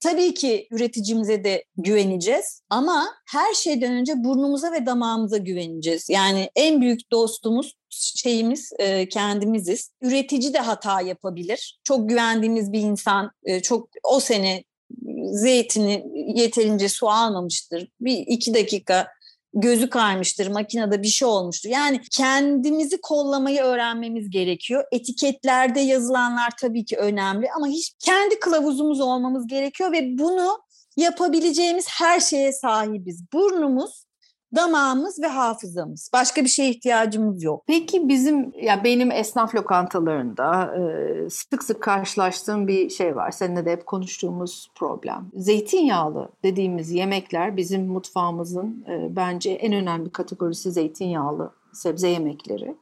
tabii 0.00 0.34
ki 0.34 0.66
üreticimize 0.70 1.44
de 1.44 1.64
güveneceğiz 1.76 2.62
ama 2.70 3.08
her 3.30 3.54
şeyden 3.54 3.92
önce 3.92 4.12
burnumuza 4.16 4.72
ve 4.72 4.86
damağımıza 4.86 5.36
güveneceğiz. 5.36 6.08
Yani 6.10 6.50
en 6.56 6.80
büyük 6.80 7.12
dostumuz 7.12 7.74
şeyimiz 7.90 8.72
e, 8.78 9.08
kendimiziz. 9.08 9.90
Üretici 10.02 10.54
de 10.54 10.58
hata 10.58 11.00
yapabilir. 11.00 11.80
Çok 11.84 12.08
güvendiğimiz 12.08 12.72
bir 12.72 12.80
insan 12.80 13.30
e, 13.44 13.60
çok 13.60 13.88
o 14.04 14.20
sene 14.20 14.64
zeytini 15.32 16.04
yeterince 16.34 16.88
su 16.88 17.08
almamıştır. 17.08 17.88
Bir 18.00 18.24
iki 18.26 18.54
dakika 18.54 19.08
gözü 19.54 19.90
kaymıştır, 19.90 20.46
makinede 20.46 21.02
bir 21.02 21.08
şey 21.08 21.28
olmuştur. 21.28 21.70
Yani 21.70 22.00
kendimizi 22.10 23.00
kollamayı 23.00 23.60
öğrenmemiz 23.60 24.30
gerekiyor. 24.30 24.84
Etiketlerde 24.92 25.80
yazılanlar 25.80 26.52
tabii 26.60 26.84
ki 26.84 26.96
önemli 26.96 27.46
ama 27.56 27.66
hiç 27.66 27.92
kendi 27.98 28.38
kılavuzumuz 28.38 29.00
olmamız 29.00 29.46
gerekiyor 29.46 29.92
ve 29.92 30.18
bunu 30.18 30.58
yapabileceğimiz 30.96 31.86
her 31.88 32.20
şeye 32.20 32.52
sahibiz. 32.52 33.24
Burnumuz 33.32 34.07
damağımız 34.56 35.22
ve 35.22 35.26
hafızamız. 35.26 36.10
Başka 36.12 36.44
bir 36.44 36.48
şeye 36.48 36.70
ihtiyacımız 36.70 37.42
yok. 37.42 37.64
Peki 37.66 38.08
bizim 38.08 38.52
ya 38.62 38.84
benim 38.84 39.10
esnaf 39.10 39.54
lokantalarında 39.54 40.74
e, 40.76 41.30
sık 41.30 41.62
sık 41.62 41.82
karşılaştığım 41.82 42.68
bir 42.68 42.90
şey 42.90 43.16
var. 43.16 43.30
Seninle 43.30 43.66
de 43.66 43.72
hep 43.72 43.86
konuştuğumuz 43.86 44.68
problem. 44.74 45.30
Zeytinyağlı 45.34 46.28
dediğimiz 46.42 46.90
yemekler 46.90 47.56
bizim 47.56 47.86
mutfağımızın 47.86 48.84
e, 48.88 49.16
bence 49.16 49.50
en 49.50 49.72
önemli 49.72 50.10
kategorisi 50.10 50.72
zeytinyağlı 50.72 51.52
sebze 51.72 52.08
yemekleri. 52.08 52.76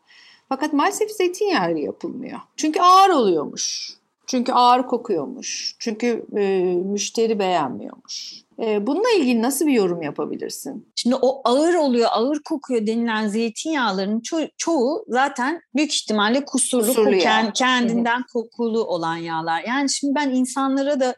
Fakat 0.49 0.73
maalesef 0.73 1.11
zeytinyağı 1.11 1.79
yapılmıyor. 1.79 2.39
Çünkü 2.57 2.81
ağır 2.81 3.11
oluyormuş. 3.11 3.97
Çünkü 4.27 4.53
ağır 4.53 4.87
kokuyormuş. 4.87 5.77
Çünkü 5.79 6.27
e, 6.37 6.75
müşteri 6.85 7.39
beğenmiyormuş. 7.39 8.46
Bununla 8.59 9.11
ilgili 9.11 9.43
nasıl 9.43 9.67
bir 9.67 9.73
yorum 9.73 10.03
yapabilirsin? 10.03 10.93
Şimdi 10.97 11.17
o 11.23 11.41
ağır 11.45 11.75
oluyor, 11.75 12.09
ağır 12.13 12.39
kokuyor 12.43 12.87
denilen 12.87 13.29
zeytinyağlarının 13.29 14.21
ço- 14.21 14.51
çoğu 14.57 15.05
zaten 15.09 15.61
büyük 15.75 15.95
ihtimalle 15.95 16.45
kusurlu, 16.45 16.87
kusurlu 16.87 17.13
koken, 17.13 17.53
kendinden 17.53 18.19
Hı-hı. 18.19 18.27
kokulu 18.33 18.85
olan 18.85 19.17
yağlar. 19.17 19.65
Yani 19.69 19.91
şimdi 19.91 20.15
ben 20.15 20.31
insanlara 20.31 21.01
da 21.01 21.17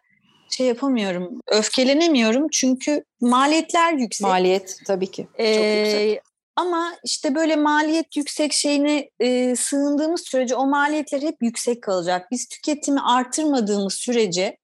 şey 0.50 0.66
yapamıyorum, 0.66 1.40
öfkelenemiyorum 1.46 2.46
çünkü 2.52 3.04
maliyetler 3.20 3.92
yüksek. 3.92 4.26
Maliyet 4.26 4.76
tabii 4.86 5.10
ki. 5.10 5.22
Çok 5.22 5.40
ee, 5.46 5.78
yüksek. 5.78 6.22
Ama 6.56 6.92
işte 7.04 7.34
böyle 7.34 7.56
maliyet 7.56 8.16
yüksek 8.16 8.52
şeyine 8.52 9.10
e, 9.20 9.56
sığındığımız 9.56 10.20
sürece 10.20 10.54
o 10.56 10.66
maliyetler 10.66 11.22
hep 11.22 11.36
yüksek 11.40 11.82
kalacak. 11.82 12.30
Biz 12.30 12.48
tüketimi 12.48 13.00
artırmadığımız 13.00 13.94
sürece 13.94 14.56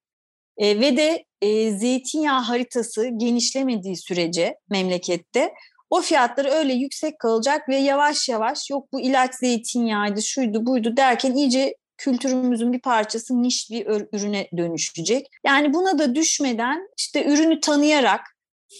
e, 0.56 0.80
ve 0.80 0.96
de 0.96 1.24
e, 1.44 1.70
zeytinyağı 1.70 2.40
haritası 2.40 3.08
genişlemediği 3.16 3.96
sürece 3.96 4.58
memlekette 4.70 5.52
o 5.90 6.00
fiyatları 6.00 6.50
öyle 6.50 6.72
yüksek 6.72 7.18
kalacak 7.18 7.68
ve 7.68 7.76
yavaş 7.76 8.28
yavaş 8.28 8.70
yok 8.70 8.92
bu 8.92 9.00
ilaç 9.00 9.34
zeytinyağıydı 9.34 10.22
şuydu 10.22 10.66
buydu 10.66 10.96
derken 10.96 11.34
iyice 11.34 11.74
kültürümüzün 11.98 12.72
bir 12.72 12.80
parçası 12.80 13.42
niş 13.42 13.70
bir 13.70 13.86
ürüne 14.12 14.48
dönüşecek. 14.56 15.26
Yani 15.46 15.74
buna 15.74 15.98
da 15.98 16.14
düşmeden 16.14 16.88
işte 16.98 17.24
ürünü 17.24 17.60
tanıyarak 17.60 18.20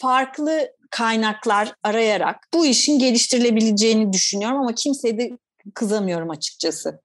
farklı 0.01 0.71
kaynaklar 0.91 1.75
arayarak 1.83 2.37
bu 2.55 2.67
işin 2.67 2.99
geliştirilebileceğini 2.99 4.13
düşünüyorum 4.13 4.59
ama 4.59 4.75
kimseye 4.75 5.19
de 5.19 5.31
kızamıyorum 5.75 6.31
açıkçası. 6.31 7.01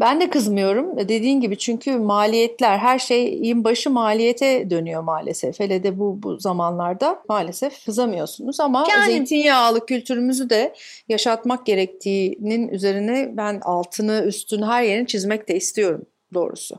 Ben 0.00 0.20
de 0.20 0.30
kızmıyorum. 0.30 1.08
Dediğin 1.08 1.40
gibi 1.40 1.58
çünkü 1.58 1.98
maliyetler 1.98 2.78
her 2.78 2.98
şeyin 2.98 3.64
başı 3.64 3.90
maliyete 3.90 4.70
dönüyor 4.70 5.02
maalesef. 5.02 5.60
Hele 5.60 5.82
de 5.82 5.98
bu, 5.98 6.22
bu 6.22 6.38
zamanlarda 6.38 7.22
maalesef 7.28 7.84
kızamıyorsunuz 7.84 8.60
ama 8.60 8.86
yani... 8.90 9.06
zeytinyağlı 9.06 9.86
kültürümüzü 9.86 10.50
de 10.50 10.74
yaşatmak 11.08 11.66
gerektiğinin 11.66 12.68
üzerine 12.68 13.36
ben 13.36 13.60
altını 13.64 14.22
üstünü 14.26 14.64
her 14.64 14.82
yerini 14.82 15.06
çizmek 15.06 15.48
de 15.48 15.56
istiyorum 15.56 16.06
doğrusu. 16.34 16.76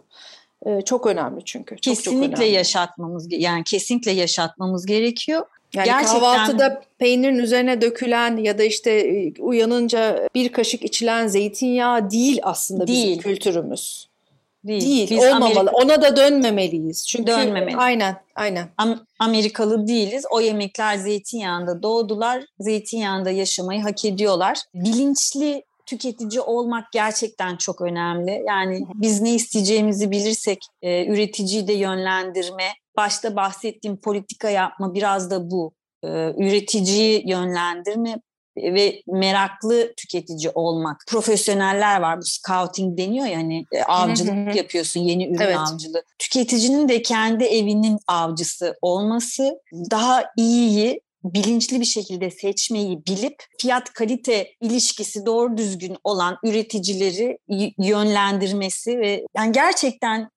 Ee, 0.66 0.82
çok 0.82 1.08
önemli 1.08 1.46
çünkü. 1.46 1.76
Çok, 1.76 1.82
kesinlikle 1.82 2.30
çok 2.30 2.40
önemli. 2.40 2.54
yaşatmamız 2.54 3.28
yani 3.30 3.64
kesinlikle 3.64 4.12
yaşatmamız 4.12 4.86
gerekiyor. 4.86 5.46
Yani 5.74 5.86
Gerçekten... 5.86 6.20
kahvaltıda 6.20 6.82
peynirin 6.98 7.38
üzerine 7.38 7.82
dökülen 7.82 8.38
ya 8.38 8.58
da 8.58 8.64
işte 8.64 8.92
e, 8.92 9.34
uyanınca 9.40 10.30
bir 10.36 10.52
kaşık 10.52 10.84
içilen 10.84 11.28
zeytinyağı 11.28 12.12
değil 12.12 12.40
aslında 12.44 12.88
değil. 12.88 13.08
bizim 13.08 13.22
kültürümüz. 13.22 14.10
Değil. 14.64 14.82
değil 14.82 15.10
Biz 15.10 15.20
olmamalı. 15.20 15.60
Amerika... 15.60 15.72
Ona 15.72 16.02
da 16.02 16.16
dönmemeliyiz. 16.16 17.08
Çünkü 17.08 17.28
Dönmemeli. 17.28 17.78
aynen, 17.78 18.16
aynen. 18.36 18.68
Am- 18.78 19.00
Amerikalı 19.20 19.88
değiliz. 19.88 20.26
O 20.32 20.42
yemekler 20.42 20.96
zeytinyağında 20.98 21.84
doğdular. 21.84 22.44
Zeytinyağında 22.60 23.32
yaşamayı 23.32 23.82
hak 23.82 24.06
ediyorlar. 24.06 24.60
Bilinçli 24.74 25.64
tüketici 25.86 26.42
olmak 26.42 26.92
gerçekten 26.92 27.56
çok 27.56 27.82
önemli. 27.82 28.44
Yani 28.48 28.86
biz 28.94 29.22
ne 29.22 29.34
isteyeceğimizi 29.34 30.12
bilirsek 30.12 30.60
e, 30.82 31.06
üreticiyi 31.06 31.68
de 31.68 31.74
yönlendirme, 31.74 32.68
başta 32.98 33.36
bahsettiğim 33.36 33.98
politika 33.98 34.50
yapma 34.50 34.94
biraz 34.94 35.32
da 35.32 35.52
bu. 35.52 35.74
E, 36.04 36.08
üreticiyi 36.38 37.30
yönlendirme 37.30 38.20
ve 38.58 39.02
meraklı 39.08 39.94
tüketici 39.98 40.52
olmak. 40.56 41.04
Profesyoneller 41.08 42.02
var 42.02 42.18
bu 42.18 42.26
scouting 42.26 42.98
deniyor 42.98 43.26
ya 43.26 43.38
hani 43.38 43.66
e, 43.72 43.84
avcılık 43.84 44.56
yapıyorsun 44.56 45.00
yeni 45.00 45.28
ürün 45.28 45.42
evet. 45.42 45.58
avcılığı. 45.58 46.04
Tüketicinin 46.20 46.90
de 46.90 47.02
kendi 47.02 47.44
evinin 47.44 48.00
avcısı 48.08 48.78
olması 48.82 49.60
daha 49.92 50.26
iyiyi 50.38 51.02
bilinçli 51.24 51.80
bir 51.80 51.86
şekilde 51.86 52.32
seçmeyi 52.32 53.06
bilip 53.06 53.44
fiyat 53.62 53.94
kalite 53.94 54.52
ilişkisi 54.62 55.26
doğru 55.26 55.58
düzgün 55.58 55.98
olan 56.04 56.38
üreticileri 56.44 57.38
yönlendirmesi 57.78 59.00
ve 59.00 59.26
yani 59.38 59.52
gerçekten 59.52 60.30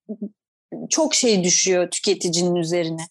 çok 0.91 1.15
şey 1.15 1.45
düşüyor 1.45 1.91
tüketicinin 1.91 2.55
üzerine. 2.55 3.07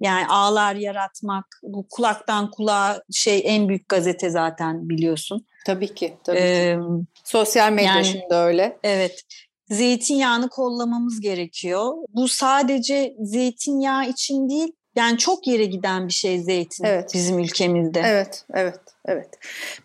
Yani 0.00 0.26
ağlar 0.26 0.74
yaratmak, 0.74 1.44
bu 1.62 1.86
kulaktan 1.90 2.50
kulağa 2.50 3.02
şey 3.12 3.42
en 3.44 3.68
büyük 3.68 3.88
gazete 3.88 4.30
zaten 4.30 4.88
biliyorsun. 4.88 5.46
Tabii 5.66 5.94
ki. 5.94 6.16
Tabii 6.24 6.38
ee, 6.38 6.76
ki. 6.76 7.04
Sosyal 7.24 7.72
medya 7.72 7.94
yani, 7.94 8.04
şimdi 8.04 8.34
öyle. 8.34 8.78
Evet. 8.82 9.22
Zeytinyağını 9.68 10.48
kollamamız 10.48 11.20
gerekiyor. 11.20 11.92
Bu 12.08 12.28
sadece 12.28 13.14
zeytinyağı 13.20 14.08
için 14.08 14.48
değil, 14.48 14.72
yani 14.96 15.18
çok 15.18 15.46
yere 15.46 15.64
giden 15.64 16.08
bir 16.08 16.12
şey 16.12 16.38
zeytin 16.38 16.84
evet. 16.84 17.10
bizim 17.14 17.38
ülkemizde. 17.38 18.02
Evet, 18.04 18.44
evet, 18.54 18.80
evet. 19.04 19.28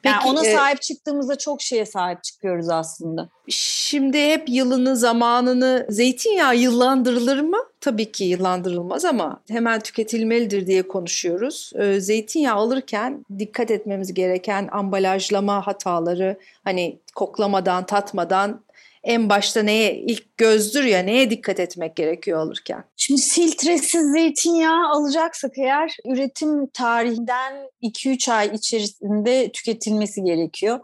Peki, 0.03 0.15
yani 0.15 0.29
ona 0.31 0.45
e, 0.45 0.53
sahip 0.53 0.81
çıktığımızda 0.81 1.37
çok 1.37 1.61
şeye 1.61 1.85
sahip 1.85 2.23
çıkıyoruz 2.23 2.69
aslında. 2.69 3.29
Şimdi 3.49 4.21
hep 4.21 4.49
yılını, 4.49 4.97
zamanını 4.97 5.85
zeytinyağı 5.89 6.55
yıllandırılır 6.55 7.39
mı? 7.39 7.57
Tabii 7.81 8.11
ki 8.11 8.23
yıllandırılmaz 8.23 9.05
ama 9.05 9.39
hemen 9.49 9.79
tüketilmelidir 9.79 10.67
diye 10.67 10.87
konuşuyoruz. 10.87 11.71
Ee, 11.75 11.99
zeytinyağı 11.99 12.55
alırken 12.55 13.25
dikkat 13.39 13.71
etmemiz 13.71 14.13
gereken 14.13 14.69
ambalajlama 14.71 15.67
hataları, 15.67 16.37
hani 16.63 16.99
koklamadan, 17.15 17.85
tatmadan 17.85 18.61
en 19.07 19.29
başta 19.29 19.63
neye 19.63 19.97
ilk 19.97 20.37
gözdür 20.37 20.83
ya 20.83 20.99
neye 20.99 21.29
dikkat 21.29 21.59
etmek 21.59 21.95
gerekiyor 21.95 22.39
alırken? 22.39 22.83
Şimdi 22.95 23.21
filtresiz 23.21 24.11
zeytinyağı 24.11 24.89
alacaksak 24.89 25.57
eğer 25.57 25.97
üretim 26.05 26.67
tarihinden 26.67 27.69
2-3 27.81 28.31
ay 28.31 28.47
içerisinde 28.53 29.51
tüketilmesi 29.51 30.23
gerekiyor. 30.23 30.79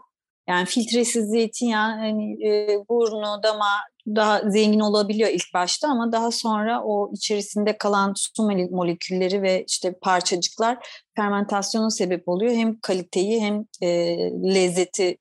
Yani 0.48 0.66
filtresiz 0.66 1.30
zeytinyağı 1.30 1.90
hani 1.90 2.46
e, 2.48 2.78
burnu, 2.88 3.42
dama 3.42 3.70
daha 4.06 4.50
zengin 4.50 4.80
olabiliyor 4.80 5.30
ilk 5.30 5.54
başta 5.54 5.88
ama 5.88 6.12
daha 6.12 6.30
sonra 6.30 6.82
o 6.84 7.10
içerisinde 7.14 7.78
kalan 7.78 8.12
su 8.16 8.42
molekülleri 8.70 9.42
ve 9.42 9.64
işte 9.68 9.94
parçacıklar 10.02 10.78
fermentasyona 11.16 11.90
sebep 11.90 12.28
oluyor. 12.28 12.52
Hem 12.52 12.80
kaliteyi 12.80 13.40
hem 13.40 13.64
e, 13.82 14.16
lezzeti 14.54 15.16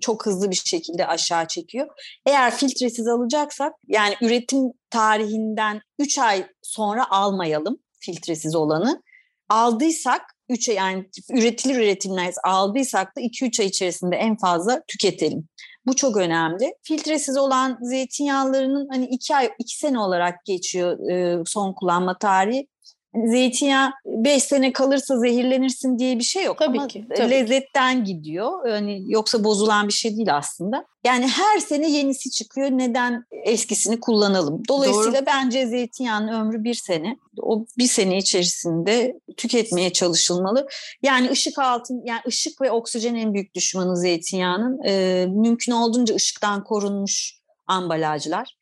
çok 0.00 0.26
hızlı 0.26 0.50
bir 0.50 0.62
şekilde 0.64 1.06
aşağı 1.06 1.46
çekiyor. 1.46 1.88
Eğer 2.26 2.56
filtresiz 2.56 3.08
alacaksak 3.08 3.72
yani 3.88 4.14
üretim 4.22 4.72
tarihinden 4.90 5.80
3 5.98 6.18
ay 6.18 6.46
sonra 6.62 7.10
almayalım 7.10 7.78
filtresiz 8.00 8.56
olanı. 8.56 9.02
Aldıysak 9.48 10.22
3 10.48 10.68
ay 10.68 10.74
yani 10.74 11.06
üretilir 11.30 11.76
üretimler 11.76 12.34
aldıysak 12.44 13.16
da 13.16 13.20
2-3 13.20 13.62
ay 13.62 13.66
içerisinde 13.66 14.16
en 14.16 14.36
fazla 14.36 14.82
tüketelim. 14.88 15.48
Bu 15.86 15.96
çok 15.96 16.16
önemli. 16.16 16.74
Filtresiz 16.82 17.36
olan 17.36 17.78
zeytinyağlarının 17.80 18.88
hani 18.90 19.06
2 19.06 19.36
ay 19.36 19.50
2 19.58 19.78
sene 19.78 19.98
olarak 19.98 20.44
geçiyor 20.44 20.98
son 21.46 21.72
kullanma 21.72 22.18
tarihi. 22.18 22.66
Hani 23.14 23.30
zeytinyağı 23.30 23.92
5 24.06 24.42
sene 24.42 24.72
kalırsa 24.72 25.18
zehirlenirsin 25.18 25.98
diye 25.98 26.18
bir 26.18 26.24
şey 26.24 26.44
yok 26.44 26.58
tabii 26.58 26.78
ama 26.78 26.88
ki, 26.88 27.04
tabii 27.16 27.30
lezzetten 27.30 28.04
ki. 28.04 28.12
gidiyor. 28.12 28.68
Yani 28.68 29.04
yoksa 29.06 29.44
bozulan 29.44 29.88
bir 29.88 29.92
şey 29.92 30.16
değil 30.16 30.36
aslında. 30.36 30.84
Yani 31.04 31.26
her 31.28 31.58
sene 31.58 31.90
yenisi 31.90 32.30
çıkıyor. 32.30 32.70
Neden 32.70 33.24
eskisini 33.44 34.00
kullanalım? 34.00 34.62
Dolayısıyla 34.68 35.18
Doğru. 35.18 35.26
bence 35.26 35.66
zeytinyağının 35.66 36.28
ömrü 36.32 36.64
bir 36.64 36.74
sene. 36.74 37.16
O 37.42 37.66
bir 37.78 37.86
sene 37.86 38.18
içerisinde 38.18 39.20
tüketmeye 39.36 39.92
çalışılmalı. 39.92 40.68
Yani 41.02 41.30
ışık 41.30 41.58
altın, 41.58 42.02
yani 42.04 42.20
ışık 42.26 42.60
ve 42.60 42.70
oksijen 42.70 43.14
en 43.14 43.34
büyük 43.34 43.54
düşmanı 43.54 43.96
zeytinyağının. 43.96 44.80
Ee, 44.86 45.26
mümkün 45.28 45.72
olduğunca 45.72 46.14
ışıktan 46.14 46.64
korunmuş 46.64 47.40
ambalajlar 47.66 48.59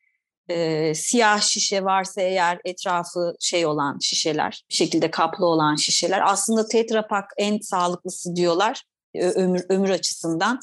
e, 0.49 0.95
siyah 0.95 1.41
şişe 1.41 1.85
varsa 1.85 2.21
eğer 2.21 2.59
etrafı 2.65 3.35
şey 3.41 3.67
olan 3.67 3.99
şişeler, 3.99 4.65
bir 4.71 4.75
şekilde 4.75 5.11
kaplı 5.11 5.47
olan 5.47 5.77
şişeler. 5.77 6.23
Aslında 6.33 6.69
Tetra 6.69 7.07
Pak 7.07 7.31
en 7.37 7.59
sağlıklısı 7.59 8.37
diyorlar 8.37 8.83
ömür, 9.15 9.65
ömür 9.69 9.91
açısından. 9.91 10.61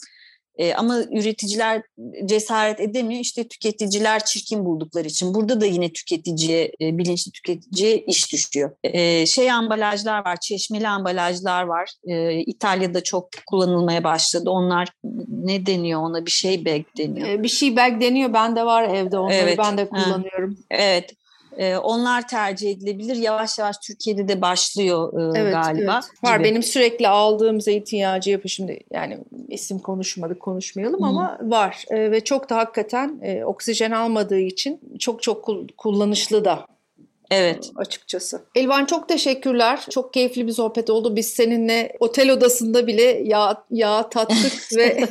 E, 0.58 0.74
ama 0.74 1.00
üreticiler 1.12 1.82
cesaret 2.26 2.80
edemiyor. 2.80 3.22
İşte 3.22 3.48
tüketiciler 3.48 4.26
çirkin 4.26 4.66
buldukları 4.66 5.08
için. 5.08 5.34
Burada 5.34 5.62
da 5.62 5.66
yine 5.66 5.94
tüketiciye, 5.94 6.72
e, 6.82 6.98
bilinçli 6.98 7.32
tüketiciye 7.32 7.98
iş 7.98 8.34
düşüyor. 8.34 8.72
E, 8.84 9.26
şey 9.26 9.52
ambalajlar 9.52 10.26
var, 10.26 10.38
çeşmeli 10.42 10.88
ambalajlar 10.88 11.64
var. 11.64 11.92
E, 12.08 12.40
İtalya'da 12.40 13.04
çok 13.04 13.30
kullanılmaya 13.46 14.04
başladı. 14.04 14.50
Onlar 14.50 14.90
ne 15.28 15.66
deniyor 15.66 16.02
ona? 16.02 16.26
Bir 16.26 16.32
şey 16.32 16.66
bag 16.66 16.84
deniyor. 16.98 17.28
E, 17.28 17.44
bir 17.44 17.48
şey 17.48 17.78
bag 17.78 18.02
deniyor. 18.02 18.34
Bende 18.34 18.66
var 18.66 18.84
evde 18.84 19.18
onları 19.18 19.36
evet. 19.36 19.58
ben 19.58 19.78
de 19.78 19.90
kullanıyorum. 19.90 20.56
Ha. 20.56 20.64
Evet. 20.70 21.14
E, 21.58 21.78
onlar 21.78 22.28
tercih 22.28 22.72
edilebilir. 22.72 23.16
Yavaş 23.16 23.60
yavaş 23.60 23.78
Türkiye'de 23.78 24.28
de 24.28 24.42
başlıyor 24.42 25.14
e, 25.36 25.40
evet, 25.40 25.54
galiba. 25.54 26.02
Evet. 26.04 26.24
Var 26.24 26.44
benim 26.44 26.64
sürekli 26.64 27.08
aldığım 27.08 27.62
zeytinyağı 27.62 28.20
yapı 28.26 28.50
şimdi 28.50 28.80
yani 28.92 29.18
isim 29.48 29.80
konuşmadık 29.80 30.40
konuşmayalım 30.40 31.02
Hı. 31.02 31.06
ama 31.06 31.38
var 31.42 31.86
e, 31.90 32.12
ve 32.12 32.24
çok 32.24 32.50
da 32.50 32.58
hakikaten 32.58 33.20
e, 33.22 33.46
oksijen 33.46 33.92
almadığı 33.92 34.40
için 34.40 34.80
çok 35.00 35.24
çok 35.24 35.50
kullanışlı 35.78 36.46
da 36.46 36.66
Evet. 37.32 37.72
Açıkçası. 37.76 38.42
Elvan 38.56 38.86
çok 38.86 39.10
teşekkürler. 39.10 39.86
Çok 39.90 40.14
keyifli 40.14 40.48
bir 40.48 40.52
sohbet 40.52 40.90
oldu. 40.90 41.16
Biz 41.16 41.28
seninle 41.28 41.96
otel 42.00 42.32
odasında 42.32 42.88
bile 42.88 43.22
yağ, 43.24 43.66
yağ 43.72 44.10
tattık 44.10 44.54
ve 44.78 45.08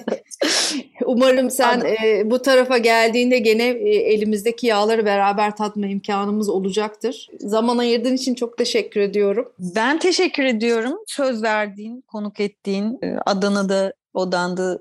umarım 1.06 1.50
sen 1.50 1.80
e, 1.80 2.30
bu 2.30 2.42
tarafa 2.42 2.78
geldiğinde 2.78 3.38
gene 3.38 3.68
e, 3.68 3.88
elimizdeki 3.88 4.66
yağları 4.66 5.04
beraber 5.04 5.56
tatma 5.56 5.86
imkanımız 5.86 6.48
olacaktır. 6.48 7.28
Zaman 7.38 7.78
ayırdığın 7.78 8.14
için 8.14 8.34
çok 8.34 8.58
teşekkür 8.58 9.00
ediyorum. 9.00 9.52
Ben 9.58 9.98
teşekkür 9.98 10.44
ediyorum. 10.44 10.98
Söz 11.06 11.42
verdiğin, 11.42 12.00
konuk 12.00 12.40
ettiğin, 12.40 12.98
e, 13.02 13.16
Adana'da 13.26 13.92
odanda 14.14 14.78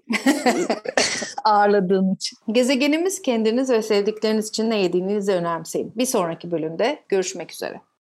ağırladığım 1.43 2.13
için. 2.13 2.37
Gezegenimiz 2.51 3.21
kendiniz 3.21 3.69
ve 3.69 3.81
sevdikleriniz 3.81 4.49
için 4.49 4.69
ne 4.69 4.79
yediğinizi 4.79 5.31
önemseyin. 5.31 5.93
Bir 5.95 6.05
sonraki 6.05 6.51
bölümde 6.51 7.03
görüşmek 7.09 7.51
üzere. 7.51 7.81